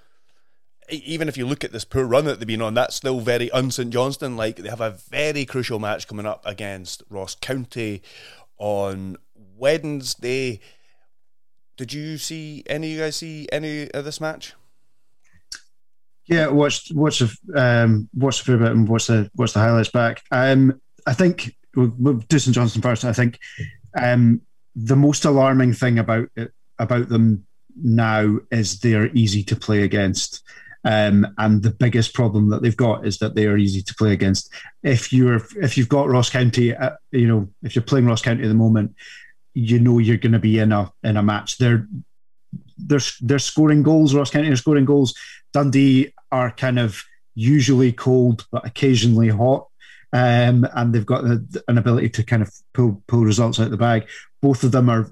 [0.88, 3.50] even if you look at this poor run that they've been on, that's still very
[3.52, 4.36] un St Johnstone.
[4.36, 8.02] Like they have a very crucial match coming up against Ross County
[8.58, 9.16] on
[9.56, 10.60] Wednesday.
[11.76, 12.90] Did you see any?
[12.92, 14.54] You guys see any of this match?
[16.26, 17.22] Yeah, watched watched
[17.54, 20.22] um, watched a fair bit and watched the watched the highlights back.
[20.30, 23.04] Um, I think we'll, Johnstone first.
[23.04, 23.38] I think
[24.00, 24.42] um,
[24.74, 30.42] the most alarming thing about it, about them now is they're easy to play against.
[30.84, 34.12] Um, and the biggest problem that they've got is that they are easy to play
[34.12, 34.52] against.
[34.82, 38.42] If you're if you've got Ross County, uh, you know if you're playing Ross County
[38.42, 38.96] at the moment,
[39.54, 41.58] you know you're going to be in a in a match.
[41.58, 41.86] They're
[42.78, 44.12] they're they're scoring goals.
[44.12, 45.14] Ross County are scoring goals.
[45.52, 49.68] Dundee are kind of usually cold but occasionally hot
[50.12, 53.70] um, and they've got a, an ability to kind of pull pull results out of
[53.70, 54.08] the bag.
[54.40, 55.08] Both of them are,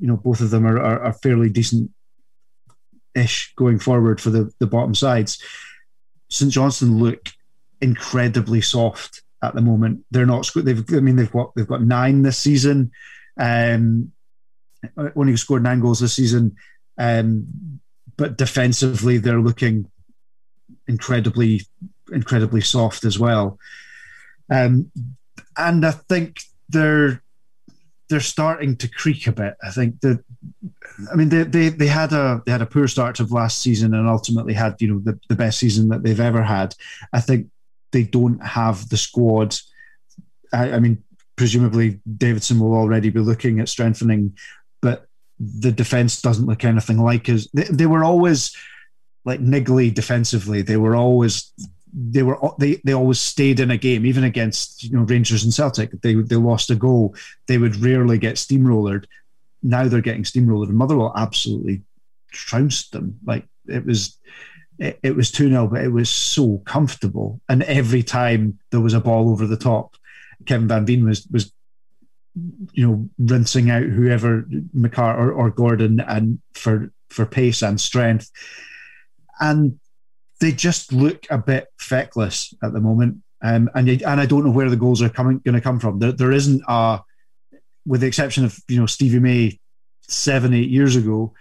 [0.00, 1.90] you know, both of them are, are, are fairly decent
[3.14, 5.42] ish going forward for the, the bottom sides.
[6.30, 7.30] St Johnstone look
[7.80, 10.04] incredibly soft at the moment.
[10.10, 10.48] They're not.
[10.54, 10.84] They've.
[10.92, 12.92] I mean, they've got they've got nine this season.
[13.38, 14.12] Um,
[15.16, 16.56] only scored nine goals this season,
[16.98, 17.80] um,
[18.16, 19.90] but defensively they're looking
[20.86, 21.62] incredibly
[22.12, 23.58] incredibly soft as well.
[24.50, 24.90] Um,
[25.56, 27.22] and I think they're
[28.08, 29.54] they're starting to creak a bit.
[29.62, 30.24] I think that
[31.12, 33.94] I mean they, they they had a they had a poor start of last season
[33.94, 36.74] and ultimately had you know the, the best season that they've ever had.
[37.12, 37.48] I think
[37.92, 39.56] they don't have the squad.
[40.52, 41.02] I, I mean,
[41.36, 44.36] presumably Davidson will already be looking at strengthening,
[44.80, 45.06] but
[45.38, 48.56] the defense doesn't look anything like as they, they were always
[49.24, 50.62] like niggly defensively.
[50.62, 51.52] They were always
[52.00, 55.52] they were they they always stayed in a game, even against you know Rangers and
[55.52, 55.90] Celtic.
[56.02, 57.14] They they lost a goal.
[57.46, 59.06] They would rarely get steamrollered.
[59.62, 60.68] Now they're getting steamrollered.
[60.68, 61.82] Motherwell absolutely
[62.30, 63.18] trounced them.
[63.24, 64.16] Like it was
[64.78, 67.40] it, it was 2 0, but it was so comfortable.
[67.48, 69.96] And every time there was a ball over the top,
[70.46, 71.52] Kevin Van Veen was was
[72.72, 74.42] you know rinsing out whoever
[74.76, 78.30] McCart or, or Gordon and for for pace and strength.
[79.40, 79.80] And
[80.40, 83.18] they just look a bit feckless at the moment.
[83.42, 85.98] Um, and and I don't know where the goals are coming going to come from.
[85.98, 87.00] There, there isn't a,
[87.86, 89.58] with the exception of you know Stevie May
[90.02, 91.32] seven eight years ago,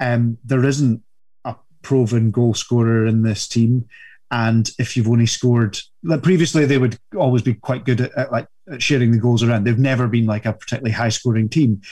[0.00, 1.02] um, there isn't
[1.44, 3.88] a proven goal scorer in this team.
[4.32, 8.30] And if you've only scored, like previously, they would always be quite good at, at
[8.30, 9.64] like at sharing the goals around.
[9.64, 11.82] They've never been like a particularly high scoring team,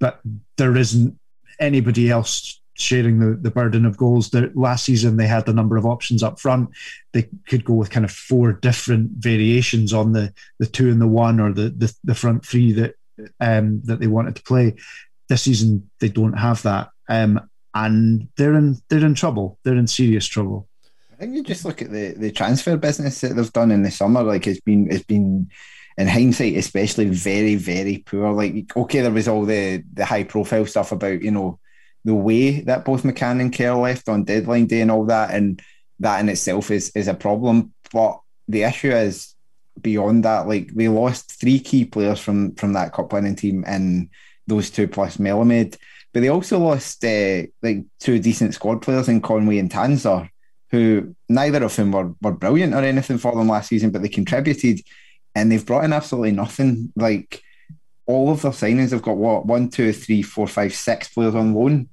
[0.00, 0.20] but
[0.56, 1.18] there isn't
[1.60, 4.30] anybody else sharing the, the burden of goals.
[4.30, 6.70] The, last season, they had a number of options up front.
[7.12, 11.08] They could go with kind of four different variations on the the two and the
[11.08, 12.94] one, or the the, the front three that
[13.40, 14.74] um, that they wanted to play.
[15.28, 17.40] This season, they don't have that, um,
[17.74, 19.58] and they're in they're in trouble.
[19.62, 20.68] They're in serious trouble.
[21.12, 23.90] I think you just look at the the transfer business that they've done in the
[23.90, 24.22] summer.
[24.22, 25.50] Like it's been it's been
[25.96, 28.32] in hindsight, especially very very poor.
[28.32, 31.58] Like okay, there was all the the high profile stuff about you know
[32.04, 35.60] the way that both McCann and Kerr left on deadline day and all that, and
[36.00, 37.72] that in itself is is a problem.
[37.92, 39.34] But the issue is
[39.80, 40.46] beyond that.
[40.46, 44.10] Like they lost three key players from from that cup winning team, and
[44.46, 45.76] those two plus Melamed.
[46.12, 50.28] But they also lost uh, like two decent squad players in Conway and Tanser,
[50.70, 54.08] who neither of them were, were brilliant or anything for them last season, but they
[54.08, 54.80] contributed
[55.34, 56.92] and they've brought in absolutely nothing.
[56.94, 57.42] Like
[58.06, 61.54] all of their signings have got what one, two, three, four, five, six players on
[61.54, 61.88] loan.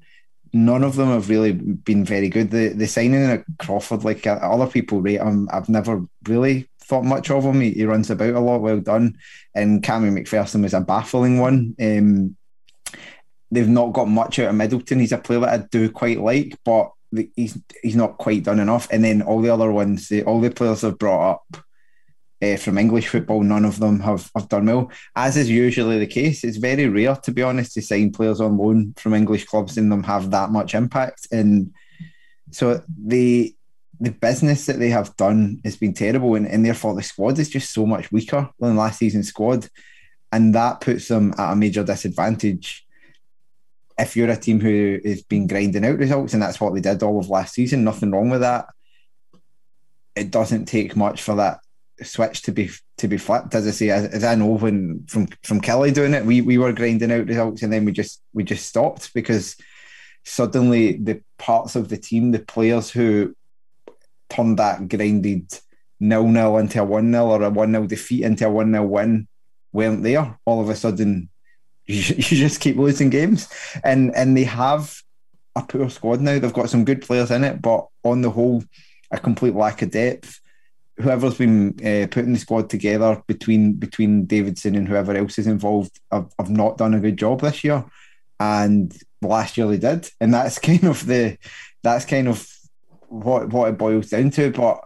[0.53, 2.51] None of them have really been very good.
[2.51, 7.05] The the signing of Crawford, like uh, other people rate him, I've never really thought
[7.05, 7.61] much of him.
[7.61, 9.17] He, he runs about a lot, well done.
[9.55, 11.75] And Cammy McPherson was a baffling one.
[11.79, 12.35] Um,
[13.49, 14.99] they've not got much out of Middleton.
[14.99, 16.91] He's a player that I do quite like, but
[17.35, 18.87] he's he's not quite done enough.
[18.91, 21.57] And then all the other ones, all the players have brought up
[22.41, 24.91] uh, from English football, none of them have, have done well.
[25.15, 28.57] As is usually the case, it's very rare, to be honest, to sign players on
[28.57, 31.27] loan from English clubs and them have that much impact.
[31.31, 31.73] And
[32.51, 33.55] so the
[33.99, 37.49] the business that they have done has been terrible, and, and therefore the squad is
[37.49, 39.69] just so much weaker than last season's squad,
[40.31, 42.83] and that puts them at a major disadvantage.
[43.99, 47.03] If you're a team who has been grinding out results, and that's what they did
[47.03, 48.65] all of last season, nothing wrong with that.
[50.15, 51.59] It doesn't take much for that
[52.03, 53.55] switch to be to be flipped.
[53.55, 56.57] As I say, as, as I know when from from Killie doing it, we we
[56.57, 59.55] were grinding out results and then we just we just stopped because
[60.23, 63.35] suddenly the parts of the team, the players who
[64.29, 65.51] turned that grinded
[65.99, 68.85] nil nil into a one nil or a one nil defeat into a one nil
[68.85, 69.27] win
[69.73, 70.37] weren't there.
[70.45, 71.29] All of a sudden,
[71.85, 73.47] you, you just keep losing games,
[73.83, 74.95] and and they have
[75.55, 76.39] a poor squad now.
[76.39, 78.63] They've got some good players in it, but on the whole,
[79.11, 80.39] a complete lack of depth
[80.97, 85.99] whoever's been uh, putting the squad together between between Davidson and whoever else is involved
[86.11, 87.85] have, have not done a good job this year,
[88.39, 91.37] and last year they did, and that's kind of the
[91.83, 92.47] that's kind of
[93.07, 94.51] what what it boils down to.
[94.51, 94.81] But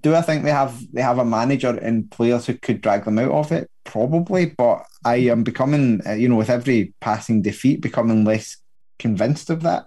[0.00, 3.18] do I think they have they have a manager and players who could drag them
[3.18, 3.70] out of it?
[3.84, 8.56] Probably, but I am becoming, uh, you know, with every passing defeat, becoming less
[8.98, 9.86] convinced of that.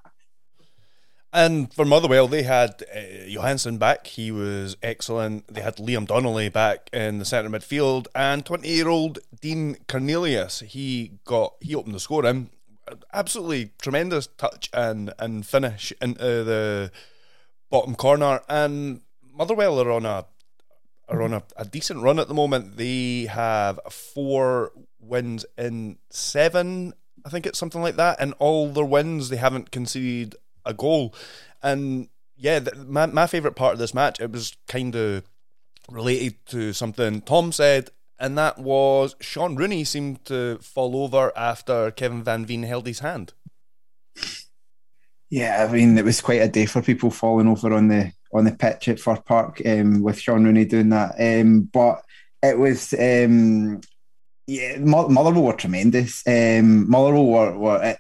[1.32, 4.08] And for Motherwell, they had uh, Johansen back.
[4.08, 5.48] He was excellent.
[5.48, 10.62] They had Liam Donnelly back in the centre midfield, and twenty-year-old Dean Cornelius.
[10.62, 12.50] He got he opened the score in
[13.14, 16.92] absolutely tremendous touch and and finish into the
[17.70, 18.42] bottom corner.
[18.50, 20.26] And Motherwell are on a
[21.08, 22.78] are on a, a decent run at the moment.
[22.78, 26.94] They have four wins in seven.
[27.24, 28.18] I think it's something like that.
[28.20, 30.36] And all their wins, they haven't conceded
[30.70, 31.14] a goal.
[31.62, 35.24] And yeah, the, my my favorite part of this match it was kind of
[35.90, 41.92] related to something Thom said, and that was Shaun Rooney seemed to fall over after
[41.92, 43.34] Kevin Van Veen held his hand.
[45.30, 48.46] Yeah, I mean it was quite a day for people falling over on the on
[48.46, 51.16] the pitch at Fir Park um, with Shaun Rooney doing that.
[51.20, 52.04] Um, but
[52.42, 53.82] it was um,
[54.48, 56.24] yeah, Motherwell were tremendous.
[56.26, 57.98] Um, Motherwell were, were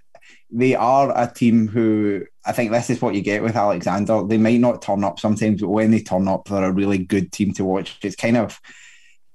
[0.51, 4.23] they are a team who I think this is what you get with Alexander.
[4.23, 7.31] They might not turn up sometimes, but when they turn up, they're a really good
[7.31, 7.99] team to watch.
[8.01, 8.59] It's kind of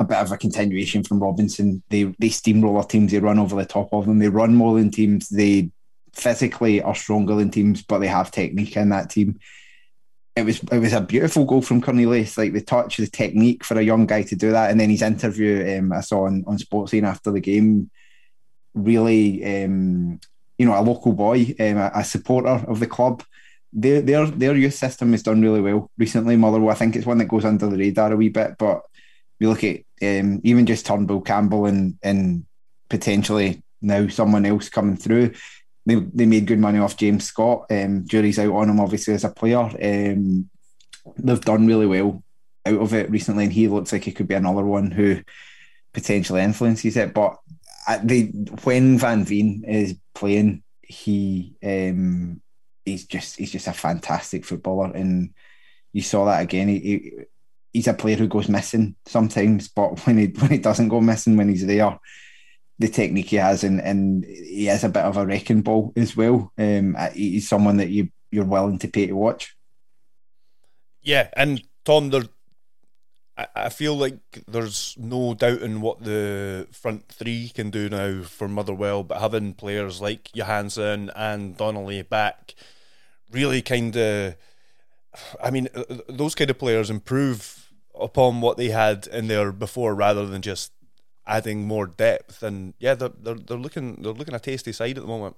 [0.00, 1.85] a bit of a continuation from Robinson.
[1.90, 4.90] They they steamroller teams, they run over the top of them, they run more than
[4.90, 5.70] teams, they
[6.12, 9.38] physically are stronger than teams, but they have technique in that team.
[10.35, 13.79] It was it was a beautiful goal from Cornelius, like the touch, the technique for
[13.79, 16.59] a young guy to do that, and then his interview um, I saw on on
[16.59, 17.92] Sportscene after the game
[18.74, 20.18] really um,
[20.59, 23.23] you know, a local boy, um, a, a, supporter of the club.
[23.73, 26.37] Their, their their youth system has done really well recently.
[26.37, 28.83] Motherwell, I think it's one that goes under the radar a wee bit, but
[29.40, 32.45] we look at um, even just Turnbull, Campbell, and and
[32.88, 35.33] potentially now someone else coming through.
[35.87, 37.67] They, they made good money off James Scott.
[37.71, 39.59] Um, jury's out on him, obviously, as a player.
[39.59, 40.49] Um,
[41.19, 42.23] they've done really well
[42.64, 45.21] out of it recently, and he looks like he could be another one who
[45.93, 47.12] potentially influences it.
[47.12, 47.37] But
[48.03, 48.23] they
[48.62, 52.40] when Van Veen is playing, he um,
[52.85, 55.35] he's just he's just a fantastic footballer, and
[55.92, 56.68] you saw that again.
[56.68, 57.12] He, he,
[57.72, 61.37] he's a player who goes missing sometimes, but when he when he doesn't go missing,
[61.37, 61.98] when he's there,
[62.78, 66.16] the technique he has, and and he has a bit of a wrecking ball as
[66.16, 66.53] well.
[66.59, 69.55] Um, he's someone that you you're willing to pay to watch.
[71.03, 72.24] Yeah, and Thom, there
[73.37, 78.47] I, feel like there's no doubt in what the front three can do now for
[78.47, 82.55] Motherwell, but having players like Johansen and Donnelly back
[83.32, 84.37] really kind of,
[85.43, 89.95] I mean, uh, those kind of players improve upon what they had in there before,
[89.95, 90.72] rather than just
[91.26, 92.43] adding more depth.
[92.43, 95.37] And yeah, they're they're, they're looking they're looking a tasty side at the moment.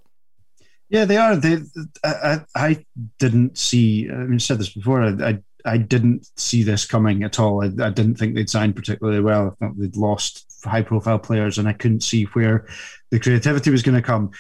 [0.89, 1.35] Yeah, they are.
[1.35, 1.59] They,
[2.05, 2.85] I, I
[3.19, 4.09] didn't see.
[4.09, 5.03] I mean, I said this before.
[5.03, 7.63] I, I, I didn't see this coming at all.
[7.63, 9.49] I, I didn't think they'd signed particularly well.
[9.61, 12.67] I thought they'd lost high-profile players, and I couldn't see where
[13.11, 14.31] the creativity was going to come.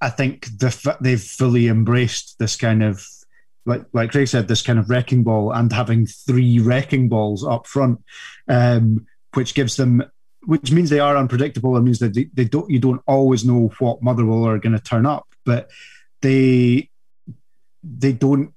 [0.00, 3.04] I think the, they've fully embraced this kind of,
[3.66, 7.66] like like Craig said, this kind of wrecking ball, and having three wrecking balls up
[7.66, 8.02] front,
[8.48, 10.02] um, which gives them
[10.46, 11.76] which means they are unpredictable.
[11.76, 14.82] It means that they, they don't you don't always know what Motherwell are going to
[14.82, 15.70] turn up, but
[16.22, 16.88] they
[17.82, 18.54] they don't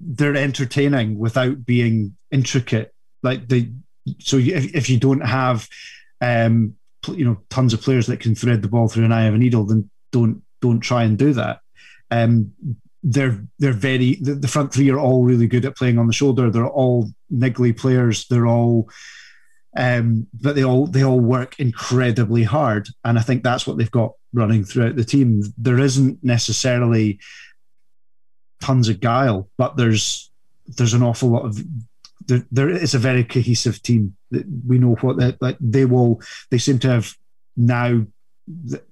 [0.00, 2.94] they're entertaining without being intricate.
[3.22, 3.70] Like they
[4.18, 5.68] so if, if you don't have
[6.20, 6.76] um
[7.08, 9.38] you know tons of players that can thread the ball through an eye of a
[9.38, 11.60] needle, then don't don't try and do that.
[12.10, 12.52] Um,
[13.02, 16.12] they're they're very the, the front three are all really good at playing on the
[16.12, 16.50] shoulder.
[16.50, 18.26] They're all niggly players.
[18.28, 18.88] They're all
[19.76, 23.90] um, but they all they all work incredibly hard, and I think that's what they've
[23.90, 25.42] got running throughout the team.
[25.58, 27.20] There isn't necessarily
[28.66, 30.30] tons of guile, but there's
[30.66, 31.62] there's an awful lot of
[32.26, 34.16] there, there is a very cohesive team.
[34.66, 36.20] We know what they, like they will.
[36.50, 37.14] They seem to have
[37.56, 38.04] now.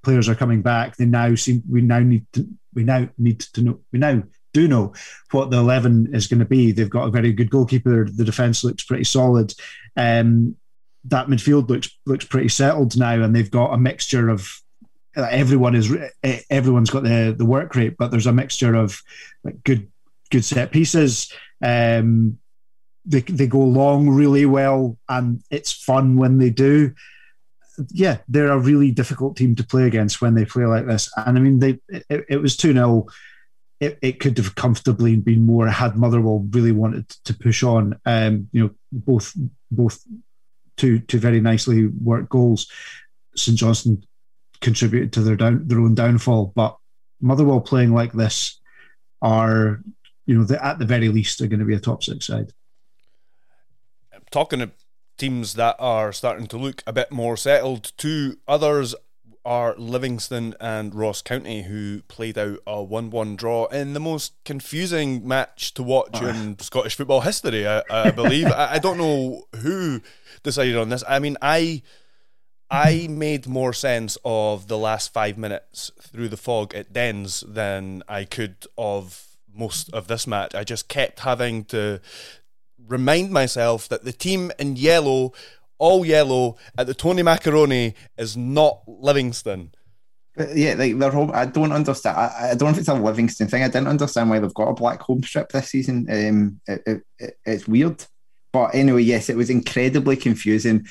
[0.02, 0.96] Players are coming back.
[0.96, 1.62] They now seem.
[1.68, 2.48] We now need to.
[2.74, 3.80] We now need to know.
[3.92, 4.22] We now
[4.52, 4.94] do know
[5.32, 6.70] what the eleven is going to be.
[6.70, 8.08] They've got a very good goalkeeper.
[8.08, 9.54] The defense looks pretty solid.
[9.96, 10.56] Um,
[11.04, 14.48] that midfield looks looks pretty settled now, and they've got a mixture of
[15.16, 15.94] everyone is
[16.50, 19.00] everyone's got the the work rate, but there's a mixture of
[19.42, 19.90] like good
[20.30, 21.32] good set pieces.
[21.62, 22.38] Um,
[23.04, 26.94] they they go long really well, and it's fun when they do.
[27.90, 31.10] Yeah, they're a really difficult team to play against when they play like this.
[31.16, 33.06] And I mean, they it, it was two 0
[33.80, 37.98] it, it, could have comfortably been more had Motherwell really wanted to push on.
[38.06, 39.32] Um, you know, both
[39.70, 40.00] both
[40.76, 42.70] two two very nicely worked goals.
[43.36, 44.04] St Johnstone
[44.64, 46.76] contributed to their down their own downfall, but
[47.20, 48.58] Motherwell playing like this
[49.22, 49.80] are,
[50.26, 52.52] you know, at the very least are going to be a top six side.
[54.30, 54.72] Talking of
[55.16, 58.94] teams that are starting to look a bit more settled, two others
[59.44, 64.32] are Livingston and Ross County, who played out a 1 1 draw in the most
[64.44, 66.28] confusing match to watch ah.
[66.28, 68.46] in Scottish football history, I, I believe.
[68.50, 70.00] I, I, don't know who
[70.42, 71.04] decided on this.
[71.06, 71.82] I mean, I.
[72.74, 78.02] I made more sense of the last five minutes through the fog at Dens than
[78.08, 80.56] I could of most of this match.
[80.56, 82.00] I just kept having to
[82.84, 85.32] remind myself that the team in yellow
[85.78, 89.72] all yellow at the Tony Macaroni is not Livingston.
[90.52, 91.30] Yeah, like they're home.
[91.32, 92.16] I don't understand.
[92.16, 93.62] I, I, don't know if it's a Livingston thing.
[93.62, 96.08] I didn't understand why they've got a black home strip this season.
[96.10, 98.04] Um, it, it, it, it's weird.
[98.52, 100.86] But anyway, yes, it was incredibly confusing.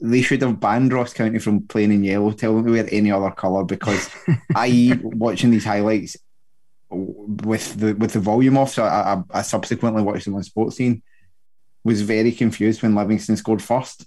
[0.00, 2.32] They should have banned Ross County from playing in yellow.
[2.32, 4.10] Tell them to wear any other colour because
[4.54, 6.16] I watching these highlights
[6.90, 8.72] with the with the volume off.
[8.72, 11.02] So I, I, I subsequently watched them on Sportscene.
[11.84, 14.06] Was very confused when Livingston scored first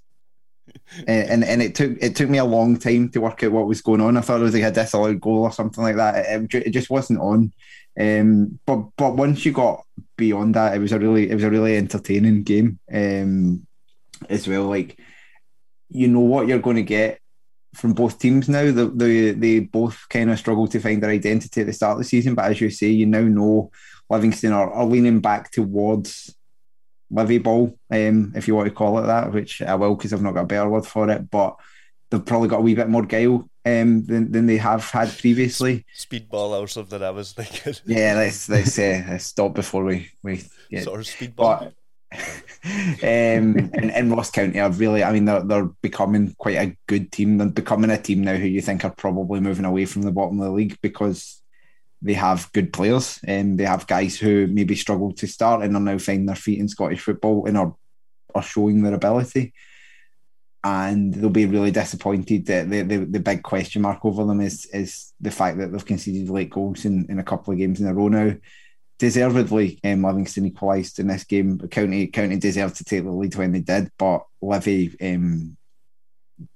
[1.08, 3.82] and and it took it took me a long time to work out what was
[3.82, 4.18] going on.
[4.18, 6.26] I thought it was like a disallowed goal or something like that.
[6.26, 7.54] It, it just wasn't on.
[8.00, 9.84] Um, but but once you got
[10.18, 13.66] beyond that, it was a really it was a really entertaining game um,
[14.30, 14.64] as well.
[14.64, 15.00] Like
[15.90, 17.20] you know what you're going to get
[17.74, 18.72] from both teams now.
[18.72, 21.98] The, the they both kind of struggled to find their identity at the start of
[22.00, 23.72] the season, but as you say, you now know
[24.10, 26.36] Livingston are, are leaning back towards
[27.12, 30.22] Livy ball, um, if you want to call it that, which I will because I've
[30.22, 31.30] not got a better word for it.
[31.32, 31.56] But
[32.10, 35.86] they've probably got a wee bit more guile um, than, than they have had previously.
[35.98, 37.02] Speedball or something.
[37.02, 37.74] I was thinking.
[37.86, 40.82] Yeah, let's let's uh, stop before we we yeah.
[40.82, 41.36] sort of speedball.
[41.36, 41.74] But,
[42.12, 47.12] um, in, in Ross County, I've really, I mean, they're, they're becoming quite a good
[47.12, 47.38] team.
[47.38, 50.40] They're becoming a team now who you think are probably moving away from the bottom
[50.40, 51.42] of the league because
[52.02, 55.82] they have good players and they have guys who maybe struggled to start and are
[55.82, 57.76] now finding their feet in Scottish football and are,
[58.34, 59.54] are showing their ability.
[60.64, 64.66] And they'll be really disappointed that the, the, the big question mark over them is
[64.74, 67.88] is the fact that they've conceded late goals in, in a couple of games in
[67.88, 68.36] a row now.
[69.00, 71.58] Deservedly, um, Livingston equalised in this game.
[71.70, 75.58] County County deserved to take the lead when they did, but Livy um,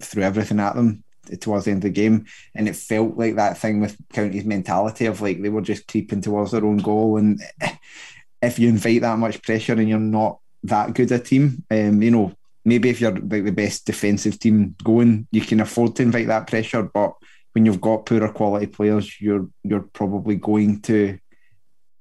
[0.02, 1.04] threw everything at them
[1.39, 5.06] towards the end of the game, and it felt like that thing with County's mentality
[5.06, 7.41] of like they were just creeping towards their own goal, and
[8.41, 12.12] if you invite that much pressure and you're not that good a team, um, you
[12.12, 12.36] know,
[12.66, 16.48] maybe if you're like the best defensive team going, you can afford to invite that
[16.48, 17.14] pressure, but
[17.54, 21.18] when you've got poorer quality players, you're you're probably going to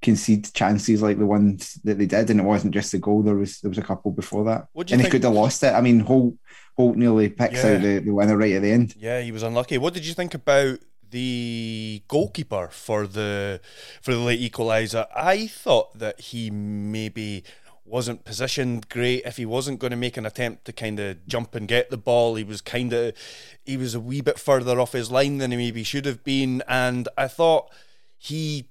[0.03, 3.23] concede chances like the ones that they did, and it wasn't just the goal.
[3.23, 5.03] There was there was a couple before that, and think?
[5.03, 5.73] they could have lost it.
[5.73, 6.35] I mean, Holt
[6.77, 7.75] Holt nearly picks yeah.
[7.75, 8.95] out the, the winner right at the end.
[8.97, 9.79] Yeah, he was unlucky.
[9.79, 10.81] What did you think about
[11.13, 13.61] the goalkeeper for the
[14.01, 15.07] for the late equaliser.
[15.15, 17.45] I thought that he maybe
[17.85, 19.23] wasn't positioned great.
[19.25, 21.97] If he wasn't going to make an attempt to kind of jump and get the
[21.97, 23.15] ball, he was kind of
[23.63, 26.63] he was a wee bit further off his line than he maybe should have been.
[26.67, 27.71] And I thought
[28.17, 28.69] he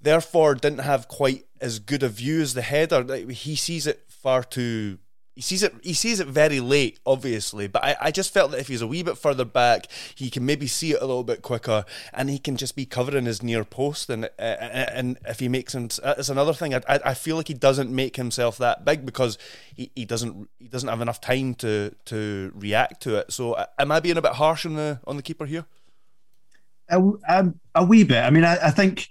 [0.00, 3.04] therefore didn't have quite as good a view as the header.
[3.28, 4.98] He sees it far too
[5.38, 5.72] he sees it.
[5.84, 7.68] He sees it very late, obviously.
[7.68, 10.44] But I, I just felt that if he's a wee bit further back, he can
[10.44, 13.62] maybe see it a little bit quicker, and he can just be covering his near
[13.62, 14.10] post.
[14.10, 16.74] And uh, uh and if he makes him, uh, it's another thing.
[16.74, 19.38] I, I feel like he doesn't make himself that big because
[19.72, 23.32] he, he doesn't he doesn't have enough time to to react to it.
[23.32, 25.66] So uh, am I being a bit harsh on the on the keeper here?
[26.88, 28.24] A, a, a wee bit.
[28.24, 29.08] I mean, I, I think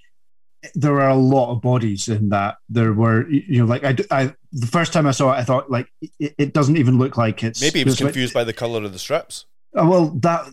[0.76, 2.58] there are a lot of bodies in that.
[2.70, 5.70] There were, you know, like I, I the first time I saw it, I thought
[5.70, 7.62] like it, it doesn't even look like it's.
[7.62, 9.46] Maybe he was confused like, by the color of the strips.
[9.78, 10.48] Uh, well, that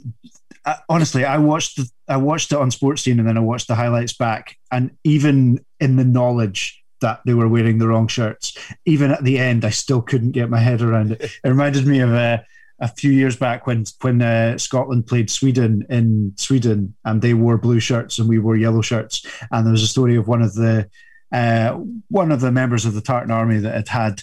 [0.64, 3.74] uh, honestly, I watched the, I watched it on Sportscene and then I watched the
[3.74, 9.10] highlights back, and even in the knowledge that they were wearing the wrong shirts, even
[9.10, 11.22] at the end, I still couldn't get my head around it.
[11.22, 12.16] It reminded me of a.
[12.16, 12.38] Uh,
[12.84, 17.56] a few years back when when uh, Scotland played Sweden in Sweden and they wore
[17.56, 19.24] blue shirts and we wore yellow shirts.
[19.50, 20.90] And there was a story of one of the
[21.32, 21.78] uh,
[22.08, 24.22] one of the members of the Tartan Army that had had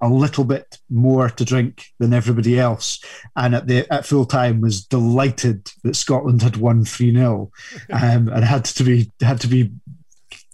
[0.00, 2.98] a little bit more to drink than everybody else,
[3.36, 7.52] and at the at full time was delighted that Scotland had won three 0
[7.92, 9.70] um, and had to be had to be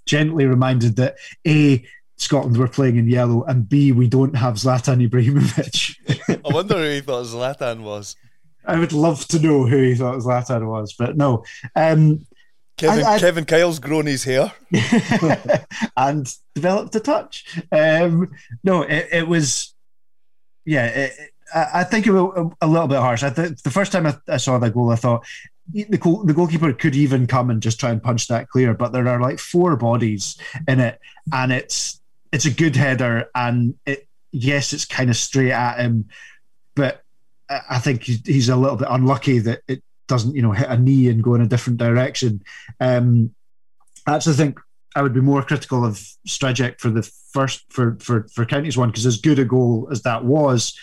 [0.04, 1.16] gently reminded that
[1.46, 1.82] a
[2.20, 6.40] Scotland were playing in yellow, and B, we don't have Zlatan Ibrahimovic.
[6.44, 8.14] I wonder who he thought Zlatan was.
[8.66, 11.44] I would love to know who he thought Zlatan was, but no.
[11.74, 12.26] Um,
[12.76, 14.52] Kevin, I, I, Kevin Kyle's grown his hair
[15.96, 17.58] and developed a touch.
[17.72, 18.30] Um,
[18.62, 19.74] no, it, it, was,
[20.66, 21.12] yeah, it,
[21.54, 23.22] I think it was a, little bit harsh.
[23.22, 25.24] I th- the first time I, I, saw that goal, I thought
[25.72, 28.92] the, goal, the goalkeeper could even come and just try and punch that clear, but
[28.92, 30.36] there are like four bodies
[30.68, 31.00] in it,
[31.32, 31.99] and it's
[32.32, 36.08] it's a good header, and it yes, it's kind of straight at him,
[36.74, 37.02] but
[37.48, 41.08] I think he's a little bit unlucky that it doesn't, you know, hit a knee
[41.08, 42.42] and go in a different direction.
[42.78, 43.34] Um,
[44.06, 44.60] I actually think
[44.94, 45.94] I would be more critical of
[46.28, 47.02] Stryjek for the
[47.32, 50.78] first for for for County's one because as good a goal as that was,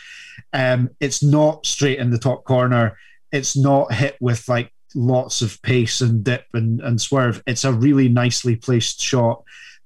[0.54, 2.98] um, it's not straight in the top corner.
[3.32, 7.42] It's not hit with like lots of pace and dip and, and swerve.
[7.46, 9.44] It's a really nicely placed shot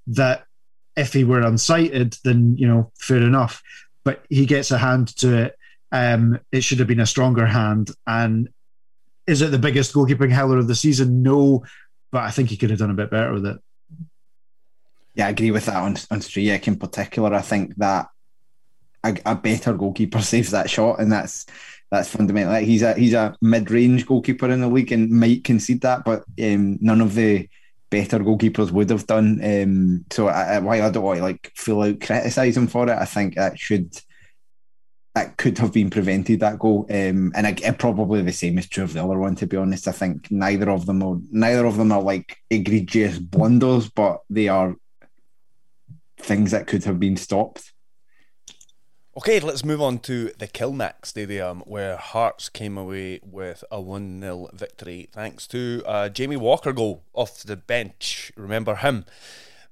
[0.08, 0.46] that
[0.96, 3.62] if he were unsighted, then you know, fair enough.
[4.04, 5.58] But he gets a hand to it.
[5.92, 7.92] Um, it should have been a stronger hand.
[8.08, 8.50] And
[9.28, 11.22] is it the biggest goalkeeping howler of the season?
[11.22, 11.64] No,
[12.12, 13.58] but I think he could have done a bit better with it.
[15.16, 17.34] Yeah, I agree with that on on Stryjek in particular.
[17.34, 18.08] I think that
[19.04, 21.46] a, a, better goalkeeper saves that shot, and that's
[21.90, 22.54] that's fundamental.
[22.54, 26.06] Like he's a he's a mid range goalkeeper in the league and might concede that,
[26.06, 27.50] but um, none of the
[27.92, 29.40] better goalkeepers would have done.
[29.44, 32.98] Um, so I, while I don't want to like full out criticise him for it,
[32.98, 33.96] I think that should
[35.14, 36.86] that could have been prevented that goal.
[36.90, 39.36] Um, and I, probably the same is true of the other one.
[39.36, 43.20] To be honest, I think neither of them are neither of them are like egregious
[43.20, 44.76] blunders, but they are
[46.18, 47.74] things that could have been stopped.
[49.18, 54.22] Okay, let's move on to the Kilmac Stadium, where Hearts came away with a 1
[54.22, 58.32] 0 victory thanks to Jamie Walker goal off the bench.
[58.38, 59.04] Remember him?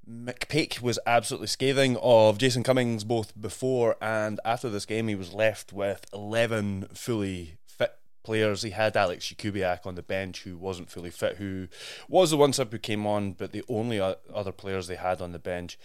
[0.06, 5.08] McPake was absolutely scathing of Jason Cummings both before and after this game.
[5.08, 8.64] He was left with 11 fully fit players.
[8.64, 11.70] He had Alex Jakubiak on the bench who wasn't fully fit, who
[12.10, 15.32] was the one sub who came on, but the only other players they had on
[15.32, 15.80] the bench,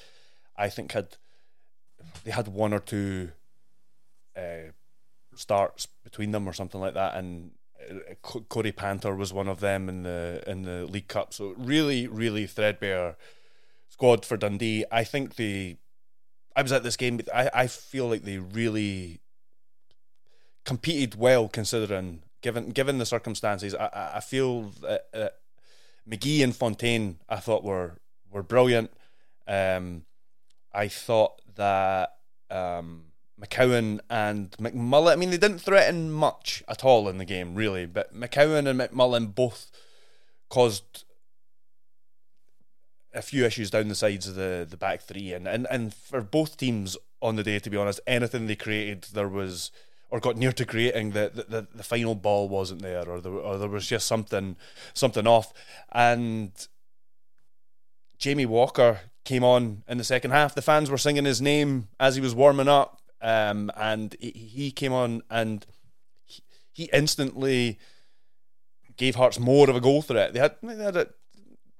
[0.57, 1.19] I think, had
[2.25, 3.31] they had one or two
[4.37, 4.73] uh,
[5.35, 7.53] starts between them or something like that, and
[7.91, 11.35] uh, Corey Panther was one of them in the in the League Cup.
[11.35, 13.17] So really, really threadbare
[13.89, 14.85] squad for Dundee.
[14.91, 15.79] I think they.
[16.57, 17.21] I was at this game.
[17.35, 19.21] I I feel like they really
[20.65, 23.75] competed well considering given given the circumstances.
[23.75, 25.29] I I feel that uh,
[26.09, 27.99] McGhee and Fontaine I thought were
[28.31, 28.91] were brilliant.
[29.47, 30.05] Um,
[30.73, 32.11] I thought that
[32.51, 33.05] um,
[33.41, 35.13] McCowan and McMullen.
[35.13, 37.87] I mean, they didn't threaten much at all in the game, really.
[37.87, 39.71] But McCowan and McMullen both
[40.49, 41.05] caused
[43.13, 46.21] a few issues down the sides of the, the back three, and, and and for
[46.21, 49.71] both teams on the day, to be honest, anything they created, there was
[50.11, 53.59] or got near to creating the the, the final ball wasn't there, or there or
[53.59, 54.57] there was just something
[54.93, 55.53] something off,
[55.93, 56.69] and
[58.19, 60.55] Jamie Walker came on in the second half.
[60.55, 64.93] The fans were singing his name as he was warming up um, and he came
[64.93, 65.67] on and
[66.73, 67.79] he instantly
[68.99, 70.35] gave Hearts more of a goal threat.
[70.35, 71.09] They had they had, a,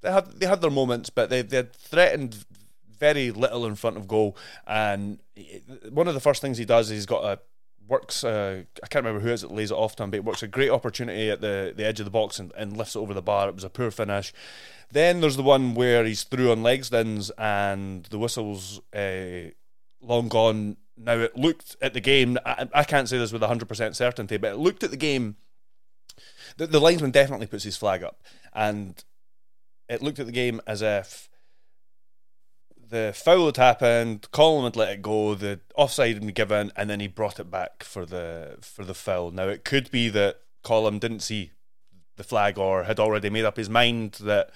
[0.01, 2.45] they had they had their moments, but they they had threatened
[2.97, 4.35] very little in front of goal.
[4.65, 5.19] And
[5.91, 7.39] one of the first things he does is he's got a
[7.87, 8.23] works.
[8.23, 10.25] Uh, I can't remember who it is it lays it off to him, but it
[10.25, 12.99] works a great opportunity at the, the edge of the box and, and lifts it
[12.99, 13.49] over the bar.
[13.49, 14.33] It was a poor finish.
[14.91, 19.51] Then there's the one where he's through on Legzdins and the whistle's uh,
[20.01, 20.77] long gone.
[20.97, 22.37] Now it looked at the game.
[22.45, 25.37] I, I can't say this with hundred percent certainty, but it looked at the game.
[26.57, 28.21] The, the linesman definitely puts his flag up,
[28.53, 29.03] and
[29.89, 31.29] it looked at the game as if
[32.89, 36.89] the foul had happened, Collum had let it go, the offside had been given, and
[36.89, 39.31] then he brought it back for the for the foul.
[39.31, 41.51] Now it could be that Collum didn't see
[42.15, 44.51] the flag or had already made up his mind that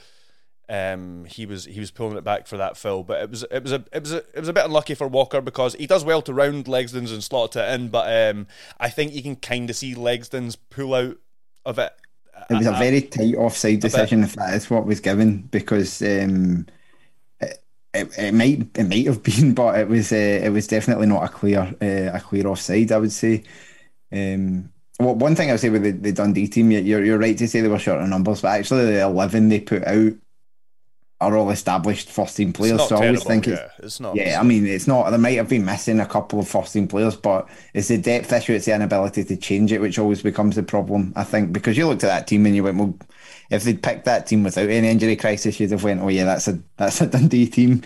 [0.70, 3.04] um, he was he was pulling it back for that foul.
[3.04, 5.08] But it was it was a it was a, it was a bit unlucky for
[5.08, 8.48] Walker because he does well to round Legzdins and slot it in, but um,
[8.80, 11.18] I think you can kind of see Legzdins pull out
[11.66, 11.94] of it.
[12.50, 16.02] It was a, very tight offside decision if that is what was given because.
[16.02, 16.68] Um,
[17.92, 21.24] it, it might it might have been, but it was uh, it was definitely not
[21.24, 22.92] a clear uh, a clear offside.
[22.92, 23.44] I would say.
[24.12, 27.38] Um, well, one thing I would say with the, the Dundee team, you're you're right
[27.38, 30.14] to say they were short of numbers, but actually the eleven they put out
[31.22, 32.88] are all established first team players.
[32.88, 34.16] So I always think it's, yeah, it's not.
[34.16, 35.10] Yeah, I mean, it's not.
[35.10, 38.32] They might have been missing a couple of first team players, but it's the depth
[38.32, 38.54] issue.
[38.54, 41.12] It's the inability to change it, which always becomes the problem.
[41.18, 42.98] I think because you looked at that team and you went, well,
[43.50, 46.48] if they'd picked that team without any injury crisis, you'd have went, oh yeah, that's
[46.48, 47.84] a that's a Dundee team.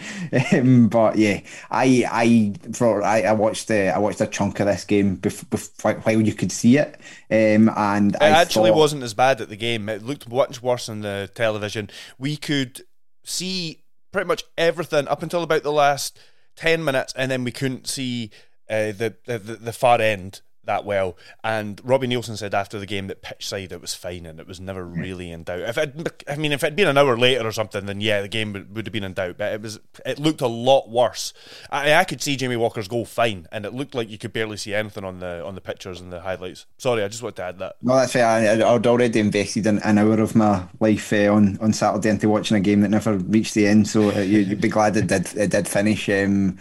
[0.52, 4.68] Um, but yeah, I I for I, I watched uh, I watched a chunk of
[4.68, 7.00] this game before, before while you could see it,
[7.32, 9.90] um, and it I actually thought, wasn't as bad at the game.
[9.90, 11.90] It looked much worse on the television.
[12.20, 12.84] We could
[13.24, 16.18] see pretty much everything up until about the last
[16.56, 18.30] 10 minutes, and then we couldn't see
[18.70, 21.18] uh, the, the, the far end that well.
[21.44, 24.48] And Robbie Neilson said after the game that pitch side it was fine and it
[24.48, 25.62] was never really in doubt.
[25.62, 28.22] If it, I mean, if it had been an hour later or something, then yeah,
[28.22, 29.38] the game would, would have been in doubt.
[29.38, 31.34] But it was, it looked a lot worse.
[31.70, 34.58] I, I could see Jamie Walker's goal fine, and it looked like you could barely
[34.58, 36.66] see anything on the on the pictures and the highlights.
[36.78, 37.76] Sorry, I just wanted to add that.
[37.82, 38.26] No, that's fair.
[38.26, 42.30] I, I'd already invested an, an hour of my life uh, on on Saturday into
[42.30, 43.88] watching a game that never reached the end.
[43.88, 46.10] So uh, you, would be glad it did it did finish.
[46.10, 46.58] Um,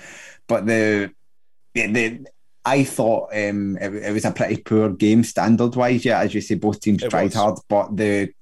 [0.47, 1.13] but the,
[1.75, 2.27] the
[2.65, 6.05] I thought um, it, it, was a pretty poor game standard wise.
[6.05, 7.35] Yeah, as you say, both teams it tried was.
[7.35, 8.33] hard, but the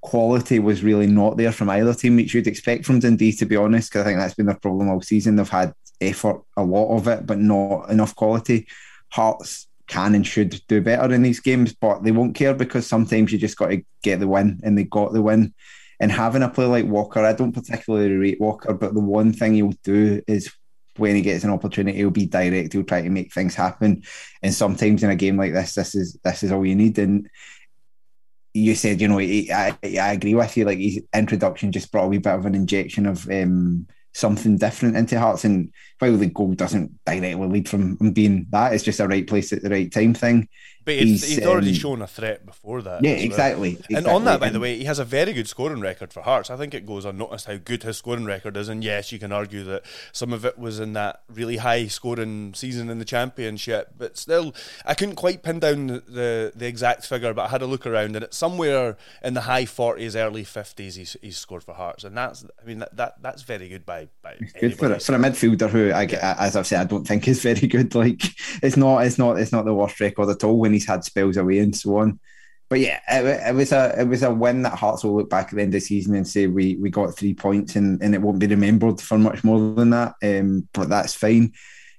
[0.00, 3.56] quality was really not there from either team, which you'd expect from Dundee, to be
[3.56, 5.36] honest, because I think that's been their problem all season.
[5.36, 8.66] They've had effort, a lot of it, but not enough quality.
[9.10, 13.32] Hearts can and should do better in these games, but they won't care because sometimes
[13.32, 15.52] you just got to get the win, and they got the win.
[16.00, 19.54] And having a player like Walker, I don't particularly rate Walker, but the one thing
[19.54, 20.50] he'll do is
[20.98, 22.72] when he gets an opportunity, he'll be direct.
[22.72, 24.02] He'll try to make things happen.
[24.42, 26.98] And sometimes in a game like this, this is this is all you need.
[26.98, 27.28] And
[28.54, 30.64] you said, you know, I, I agree with you.
[30.64, 34.96] Like his introduction just brought a wee bit of an injection of um, something different
[34.96, 35.44] into Hearts.
[35.44, 39.52] And while the goal doesn't directly lead from being that, it's just a right place
[39.52, 40.48] at the right time thing.
[40.88, 43.04] But he's, he's already um, shown a threat before that.
[43.04, 45.80] Yeah, exactly, exactly, And on that, by the way, he has a very good scoring
[45.80, 46.48] record for Hearts.
[46.48, 48.70] I think it goes unnoticed how good his scoring record is.
[48.70, 49.82] And yes, you can argue that
[50.12, 53.96] some of it was in that really high scoring season in the Championship.
[53.98, 54.54] But still,
[54.86, 57.86] I couldn't quite pin down the, the, the exact figure, but I had a look
[57.86, 62.02] around and it's somewhere in the high 40s, early 50s he's, he's scored for Hearts.
[62.02, 65.14] And that's, I mean, that, that that's very good by, by good for, a, for
[65.14, 66.04] a midfielder who, I,
[66.42, 67.94] as I've said, I don't think is very good.
[67.98, 68.22] Like,
[68.62, 71.36] it's not, it's not, it's not the worst record at all when he's had spells
[71.36, 72.20] away and so on.
[72.68, 75.48] But yeah, it, it, was a it was a win that Hearts will look back
[75.48, 78.14] at the end of the season and say we we got three points and, and
[78.14, 80.14] it won't be remembered for much more than that.
[80.22, 81.52] Um, but that's fine.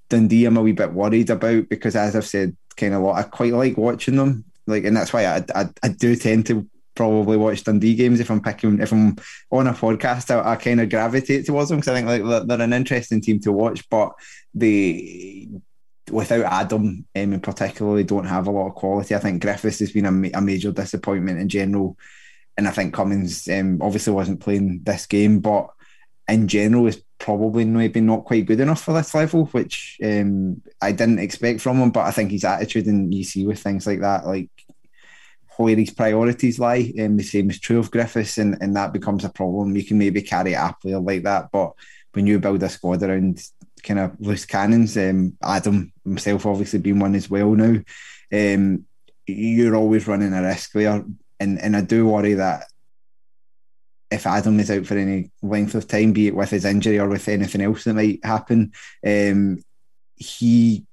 [0.10, 3.18] Dundee, I'm a wee bit worried about because, as I've said, kind of a lot.
[3.18, 6.68] I quite like watching them, like, and that's why I, I, I do tend to
[6.96, 9.16] probably watch Dundee games if I'm picking if I'm
[9.52, 10.30] on a podcast.
[10.30, 13.40] I, I kind of gravitate towards them because I think like they're an interesting team
[13.42, 14.14] to watch, but
[14.54, 15.48] they
[16.12, 19.16] without Adam, um, particularly, don't have a lot of quality.
[19.16, 21.97] I think Griffiths has been a, a major disappointment in general,
[22.57, 25.70] and I think Cummings um, obviously wasn't playing this game, but
[26.28, 30.91] in general is probably maybe not quite good enough for this level, which um, I
[30.91, 31.91] didn't expect from him.
[31.91, 34.49] But I think his attitude, and you see with things like that, like
[35.57, 38.93] where his priorities lie, and um, the same is true of Griffiths, and, and that
[38.93, 39.76] becomes a problem.
[39.76, 41.74] You can maybe carry a player like that, but
[42.14, 43.41] when you build a squad around
[43.84, 44.98] kind of loose cannons.
[44.98, 47.80] Um, Adam himself obviously being one as well now.
[48.32, 48.86] Um,
[49.26, 51.04] you're always running a risk there,
[51.40, 52.66] and and I do worry that
[54.12, 57.08] if Adam is out for any length of time, be it with his injury or
[57.08, 58.72] with anything else that might happen,
[59.06, 59.64] um,
[60.16, 60.86] he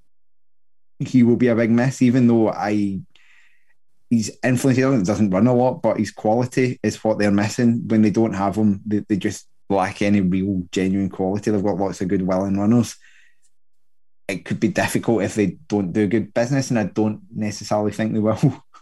[0.98, 2.02] he will be a big miss.
[2.02, 3.00] Even though I
[4.10, 5.06] his influence.
[5.06, 7.86] Doesn't run a lot, but his quality is what they're missing.
[7.86, 11.50] When they don't have him, they, they just lack any real genuine quality.
[11.50, 12.96] They've got lots of good willing runners.
[14.28, 18.12] It could be difficult if they don't do good business, and I don't necessarily think
[18.12, 18.64] they will.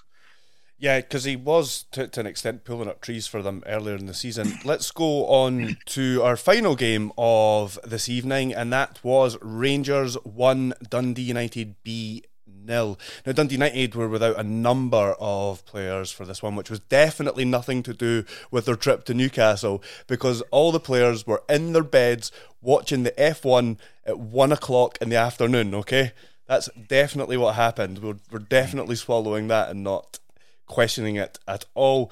[0.76, 4.04] Yeah, because he was to, to an extent pulling up trees for them earlier in
[4.04, 4.58] the season.
[4.64, 10.74] Let's go on to our final game of this evening, and that was Rangers 1,
[10.90, 12.24] Dundee United B
[12.64, 12.98] nil.
[13.24, 17.44] Now, Dundee United were without a number of players for this one, which was definitely
[17.44, 21.82] nothing to do with their trip to Newcastle because all the players were in their
[21.82, 26.12] beds watching the F1 at one o'clock in the afternoon, okay?
[26.46, 28.00] That's definitely what happened.
[28.00, 30.18] We're, we're definitely swallowing that and not
[30.66, 32.10] questioning it at all.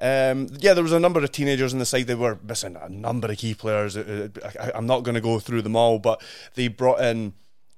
[0.00, 2.06] Um, yeah, there was a number of teenagers on the side.
[2.06, 3.96] They were missing a number of key players.
[3.96, 4.30] I,
[4.74, 6.22] am not going to go through them all, but
[6.54, 7.34] they brought in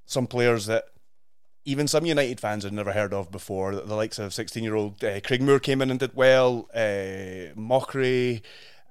[0.06, 0.84] some players that
[1.64, 3.74] even some United fans had never heard of before.
[3.74, 6.68] The likes of 16 year old uh, Craig Moore came in and did well.
[6.74, 8.42] Uh, Mochrie.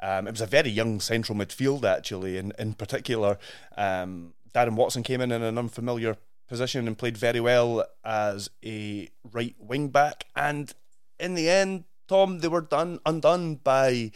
[0.01, 3.37] Um, it was a very young central midfield, actually, in, in particular.
[3.77, 6.17] Um, Darren Watson came in in an unfamiliar
[6.47, 10.25] position and played very well as a right wing back.
[10.35, 10.73] And
[11.19, 14.11] in the end, Thom, they were done undone by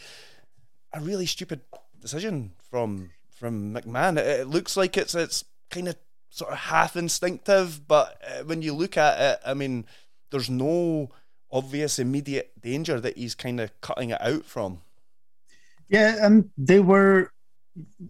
[0.92, 1.62] a really stupid
[2.00, 4.18] decision from from McMahon.
[4.18, 5.96] It, it looks like it's it's kind of
[6.30, 9.86] sort of half instinctive, but uh, when you look at it, I mean,
[10.30, 11.10] there's no
[11.50, 14.80] obvious immediate danger that he's kind of cutting it out from.
[15.88, 17.32] Yeah, and um, they were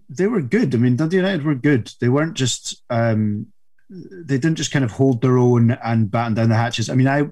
[0.09, 0.75] they were good.
[0.75, 1.93] I mean, Dundee United were good.
[2.01, 3.47] They weren't just um,
[3.89, 6.91] they didn't just kind of hold their own and batten down the hatches.
[6.91, 7.29] I mean, I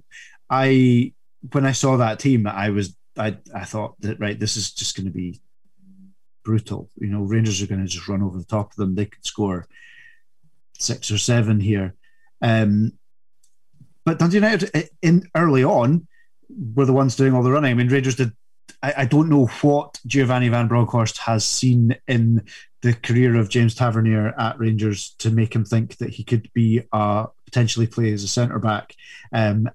[0.48, 1.12] I
[1.52, 4.96] when I saw that team, I was I I thought that right, this is just
[4.96, 5.40] going to be
[6.44, 6.88] brutal.
[6.96, 8.94] You know, Rangers are going to just run over the top of them.
[8.94, 9.66] They could score
[10.82, 11.94] six or seven here.
[12.42, 12.92] Um,
[14.04, 16.06] but Dundee United, in early on,
[16.74, 17.72] were the ones doing all the running.
[17.72, 18.32] I mean, Rangers did.
[18.82, 22.44] I, I don't know what Giovanni Van Bronckhorst has seen in
[22.82, 26.82] the career of James Tavernier at Rangers to make him think that he could be
[26.92, 28.94] uh, potentially play as a centre back.
[29.32, 29.68] Um,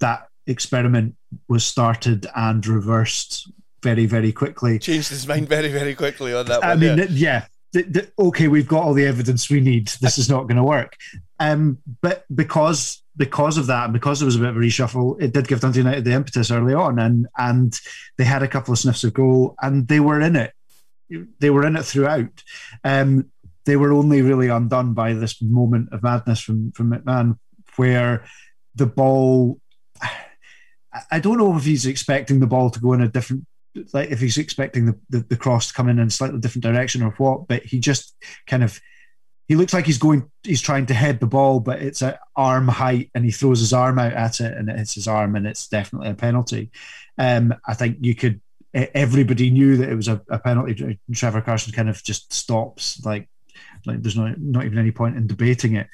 [0.00, 1.16] that experiment
[1.48, 3.50] was started and reversed
[3.82, 4.78] very, very quickly.
[4.78, 6.64] Changed his mind very, very quickly on that.
[6.64, 7.06] I mean, yeah.
[7.10, 7.44] yeah
[7.74, 9.88] the, the, okay, we've got all the evidence we need.
[10.00, 10.96] This is not going to work.
[11.40, 15.20] Um, but because because of that, and because there was a bit of a reshuffle,
[15.20, 17.78] it did give Dundee United the impetus early on, and and
[18.16, 20.52] they had a couple of sniffs of goal, and they were in it.
[21.40, 22.42] They were in it throughout.
[22.84, 23.30] Um,
[23.66, 27.38] they were only really undone by this moment of madness from from McMahon,
[27.76, 28.24] where
[28.76, 29.60] the ball.
[31.10, 33.46] I don't know if he's expecting the ball to go in a different
[33.92, 36.64] like if he's expecting the, the, the cross to come in in a slightly different
[36.64, 38.14] direction or what, but he just
[38.46, 38.80] kind of
[39.46, 42.68] he looks like he's going he's trying to head the ball, but it's at arm
[42.68, 45.46] height and he throws his arm out at it and it hits his arm and
[45.46, 46.70] it's definitely a penalty.
[47.18, 48.40] Um, I think you could
[48.72, 50.98] everybody knew that it was a, a penalty.
[51.12, 53.28] Trevor Carson kind of just stops like
[53.86, 55.88] like there's not not even any point in debating it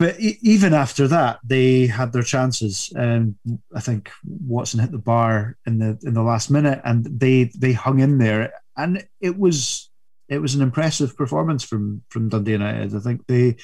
[0.00, 2.90] but even after that, they had their chances.
[2.96, 3.36] Um,
[3.76, 7.74] I think Watson hit the bar in the in the last minute, and they they
[7.74, 9.90] hung in there, and it was
[10.30, 12.96] it was an impressive performance from from Dundee United.
[12.96, 13.56] I think they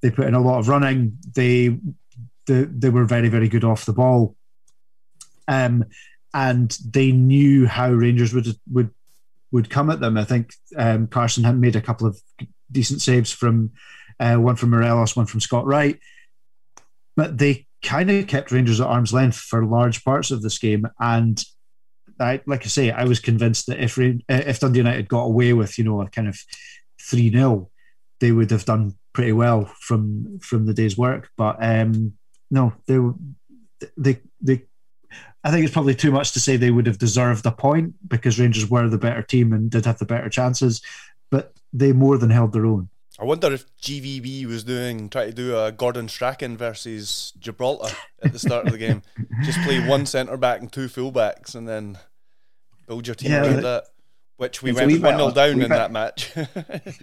[0.00, 1.18] they put in a lot of running.
[1.34, 1.76] They
[2.46, 4.36] they, they were very very good off the ball,
[5.48, 5.84] um,
[6.32, 8.90] and they knew how Rangers would would
[9.50, 10.16] would come at them.
[10.16, 12.16] I think um, Carson had made a couple of
[12.70, 13.72] decent saves from
[14.20, 15.98] uh, one from Morelos, one from Scott Wright.
[17.16, 20.86] But they kind of kept Rangers at arm's length for large parts of this game.
[21.00, 21.42] And
[22.20, 25.78] I, like I say, I was convinced that if if Dundee United got away with
[25.78, 26.38] you know a kind of
[27.00, 27.70] three 0
[28.20, 31.30] they would have done pretty well from from the day's work.
[31.36, 32.12] But um,
[32.50, 32.98] no, they
[33.96, 34.62] they they.
[35.42, 38.38] I think it's probably too much to say they would have deserved a point because
[38.38, 40.82] Rangers were the better team and did have the better chances,
[41.30, 42.90] but they more than held their own.
[43.20, 48.32] I wonder if GVB was doing try to do a Gordon Strachan versus Gibraltar at
[48.32, 49.02] the start of the game.
[49.42, 51.98] Just play one centre back and two fullbacks, and then
[52.88, 53.84] build your team yeah, around that.
[54.38, 56.32] Which we went one 0 down in bit, that match.
[56.36, 56.96] it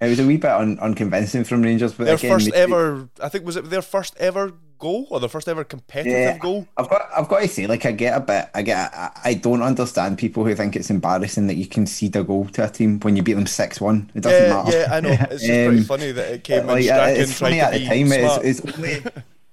[0.00, 3.44] was a wee bit un- unconvincing from Rangers, but their again, first ever, I think,
[3.44, 6.66] was it their first ever goal or the first ever competitive yeah, goal?
[6.76, 9.34] I've got I've got to say, like I get a bit I get I, I
[9.34, 13.00] don't understand people who think it's embarrassing that you concede a goal to a team
[13.00, 14.10] when you beat them six one.
[14.14, 14.78] It doesn't yeah, matter.
[14.78, 15.26] Yeah, I know.
[15.30, 18.12] It's just um, pretty funny that it came like, It's funny at the time.
[18.12, 19.02] It's, it's, only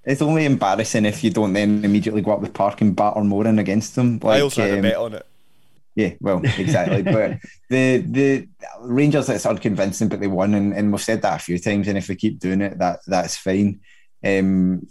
[0.04, 3.48] it's only embarrassing if you don't then immediately go up the park and batter more
[3.48, 4.20] in against them.
[4.22, 5.26] Like, I also had um, a bet on it.
[5.96, 7.02] Yeah, well, exactly.
[7.04, 8.48] but the the
[8.82, 11.88] Rangers, it's unconvincing, but they won, and, and we've said that a few times.
[11.88, 13.80] And if we keep doing it, that that's fine.
[14.26, 14.88] Um,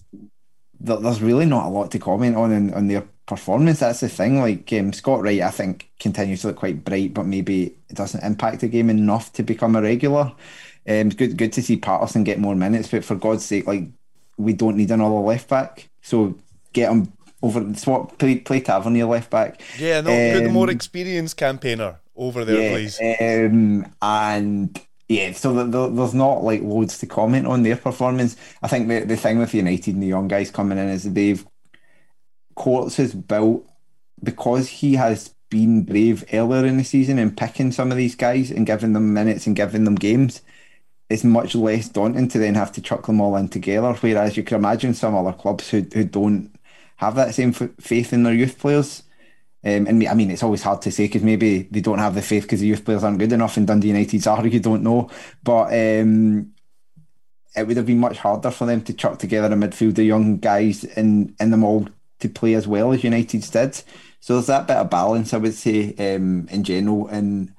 [0.81, 3.81] there's really not a lot to comment on in, on their performance.
[3.81, 4.41] That's the thing.
[4.41, 8.23] Like um, Scott Wright, I think continues to look quite bright, but maybe it doesn't
[8.23, 10.33] impact the game enough to become a regular.
[10.87, 13.89] Um, it's good, good to see Patterson get more minutes, but for God's sake, like
[14.37, 15.89] we don't need another left back.
[16.03, 16.37] So
[16.73, 17.13] get him
[17.43, 17.75] over.
[17.75, 19.61] Swap play play Tavernier left back.
[19.79, 23.01] Yeah, no, um, put the more experienced campaigner over there, yeah, please.
[23.01, 28.37] Um, and yeah, so the, the, there's not like loads to comment on their performance.
[28.63, 31.47] I think the, the thing with United and the young guys coming in is they've
[32.57, 33.69] Courts has built
[34.23, 38.51] because he has been brave earlier in the season and picking some of these guys
[38.51, 40.43] and giving them minutes and giving them games.
[41.11, 43.95] It's much less daunting to then have to chuck them all in together.
[43.95, 46.53] Whereas you can imagine some other clubs who who don't
[46.99, 49.04] have that same f- faith in their youth players
[49.65, 52.23] um, and I mean, it's always hard to say because maybe they don't have the
[52.23, 54.47] faith because the youth players aren't good enough, and Dundee United's are.
[54.55, 55.11] You don't know,
[55.43, 56.53] but um,
[57.57, 60.37] it would have been much harder for them to chuck together a midfield of young
[60.39, 61.89] guys and in them all
[62.21, 63.75] to play as well as United's did.
[64.21, 67.09] So there's that bit of balance, I would say, um, in general.
[67.09, 67.55] And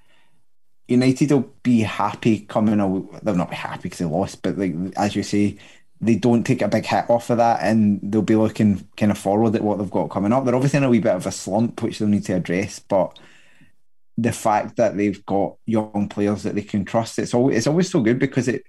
[0.87, 2.77] United will be happy coming.
[3.23, 5.57] They'll not be happy because they lost, but like as you say,
[6.05, 9.17] they don't take a big hit off of that and they'll be looking kind of
[9.17, 10.45] forward at what they've got coming up.
[10.45, 13.17] They're obviously in a wee bit of a slump, which they'll need to address, but
[14.17, 17.89] the fact that they've got young players that they can trust, it's always, it's always
[17.89, 18.63] so good because it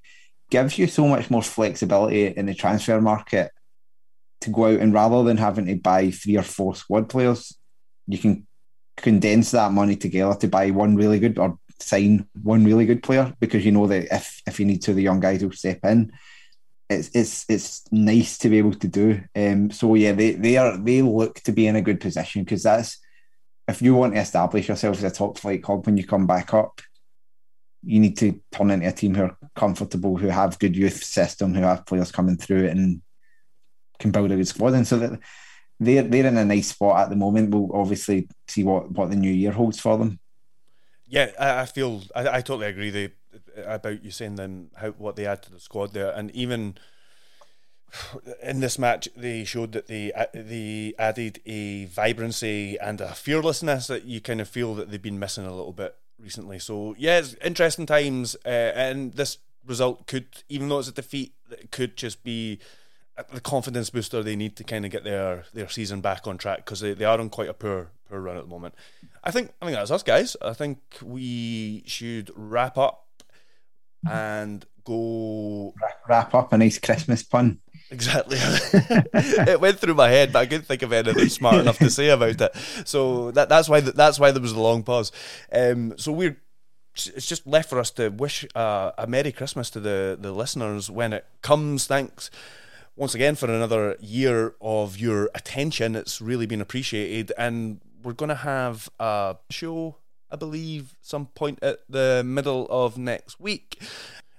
[0.50, 3.52] gives you so much more flexibility in the transfer market
[4.40, 7.56] to go out and rather than having to buy three or four squad players,
[8.06, 8.46] you can
[8.96, 13.34] condense that money together to buy one really good or sign one really good player
[13.40, 16.10] because you know that if, if you need to, the young guys will step in
[16.88, 19.20] it's it's it's nice to be able to do.
[19.34, 22.62] Um, so yeah, they they are they look to be in a good position because
[22.62, 22.98] that's
[23.68, 26.54] if you want to establish yourself as a top flight club when you come back
[26.54, 26.80] up,
[27.82, 31.54] you need to turn into a team who are comfortable, who have good youth system,
[31.54, 33.02] who have players coming through and
[33.98, 34.74] can build a good squad.
[34.74, 35.18] And so that
[35.80, 37.50] they're they're in a nice spot at the moment.
[37.50, 40.20] We'll obviously see what what the new year holds for them.
[41.08, 42.90] Yeah, I, I feel I, I totally agree.
[42.90, 43.12] They
[43.64, 46.76] about you saying then how what they add to the squad there, and even
[48.42, 54.04] in this match they showed that they they added a vibrancy and a fearlessness that
[54.04, 56.58] you kind of feel that they've been missing a little bit recently.
[56.58, 61.34] So yeah, it's interesting times, uh, and this result could, even though it's a defeat,
[61.50, 62.58] it could just be
[63.32, 66.58] the confidence booster they need to kind of get their their season back on track
[66.58, 68.74] because they, they are on quite a poor poor run at the moment.
[69.24, 70.36] I think I think that's us guys.
[70.42, 73.05] I think we should wrap up
[74.08, 75.74] and go
[76.08, 77.60] wrap up a nice Christmas pun.
[77.90, 78.38] Exactly.
[78.42, 82.08] it went through my head, but I couldn't think of anything smart enough to say
[82.08, 82.56] about it.
[82.84, 85.12] So that, that's why that's why there was a long pause.
[85.52, 86.36] Um, so we're
[86.94, 90.90] it's just left for us to wish uh, a Merry Christmas to the the listeners
[90.90, 91.86] when it comes.
[91.86, 92.30] Thanks
[92.96, 95.94] once again for another year of your attention.
[95.94, 99.96] It's really been appreciated, and we're going to have a show
[100.36, 103.82] I believe, some point at the middle of next week.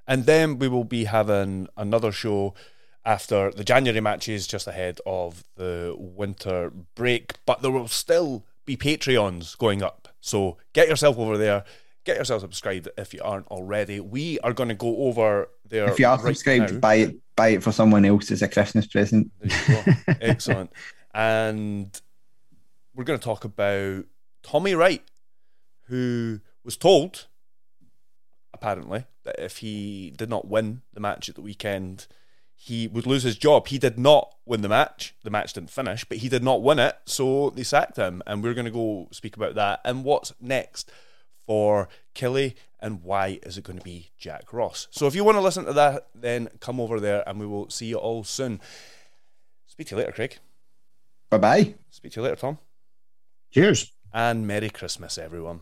[0.08, 2.54] And then we will be having another show
[3.04, 7.34] after the January matches just ahead of the winter break.
[7.48, 10.08] But there will still be Patreons going up.
[10.22, 11.64] So get yourself over there.
[12.04, 14.00] Get yourself subscribed if you aren't already.
[14.00, 15.90] We are going to go over there.
[15.90, 16.80] If you are right subscribed, now.
[16.80, 19.32] buy it, buy it for someone else as a Christmas present.
[20.08, 20.72] Excellent.
[21.12, 22.00] And
[22.94, 24.06] we're going to talk about
[24.44, 25.02] Tommy Wright
[25.88, 27.28] who was told,
[28.54, 32.08] apparently, that if he did not win the match at the weekend,
[32.56, 33.68] he would lose his job.
[33.68, 35.14] He did not win the match.
[35.24, 38.24] The match didn't finish, but he did not win it, so they sacked him.
[38.26, 40.92] And we're going to go speak about that and what's next
[41.46, 44.88] for Killie and why is it going to be Jack Ross.
[44.92, 47.70] So if you want to listen to that, then come over there and we will
[47.70, 48.60] see you all soon.
[49.68, 50.38] Speak to you later, Craig.
[51.30, 51.76] Bye bye.
[51.90, 52.58] Speak to you later, Tom.
[53.52, 53.92] Cheers.
[54.14, 55.62] And Merry Christmas, everyone.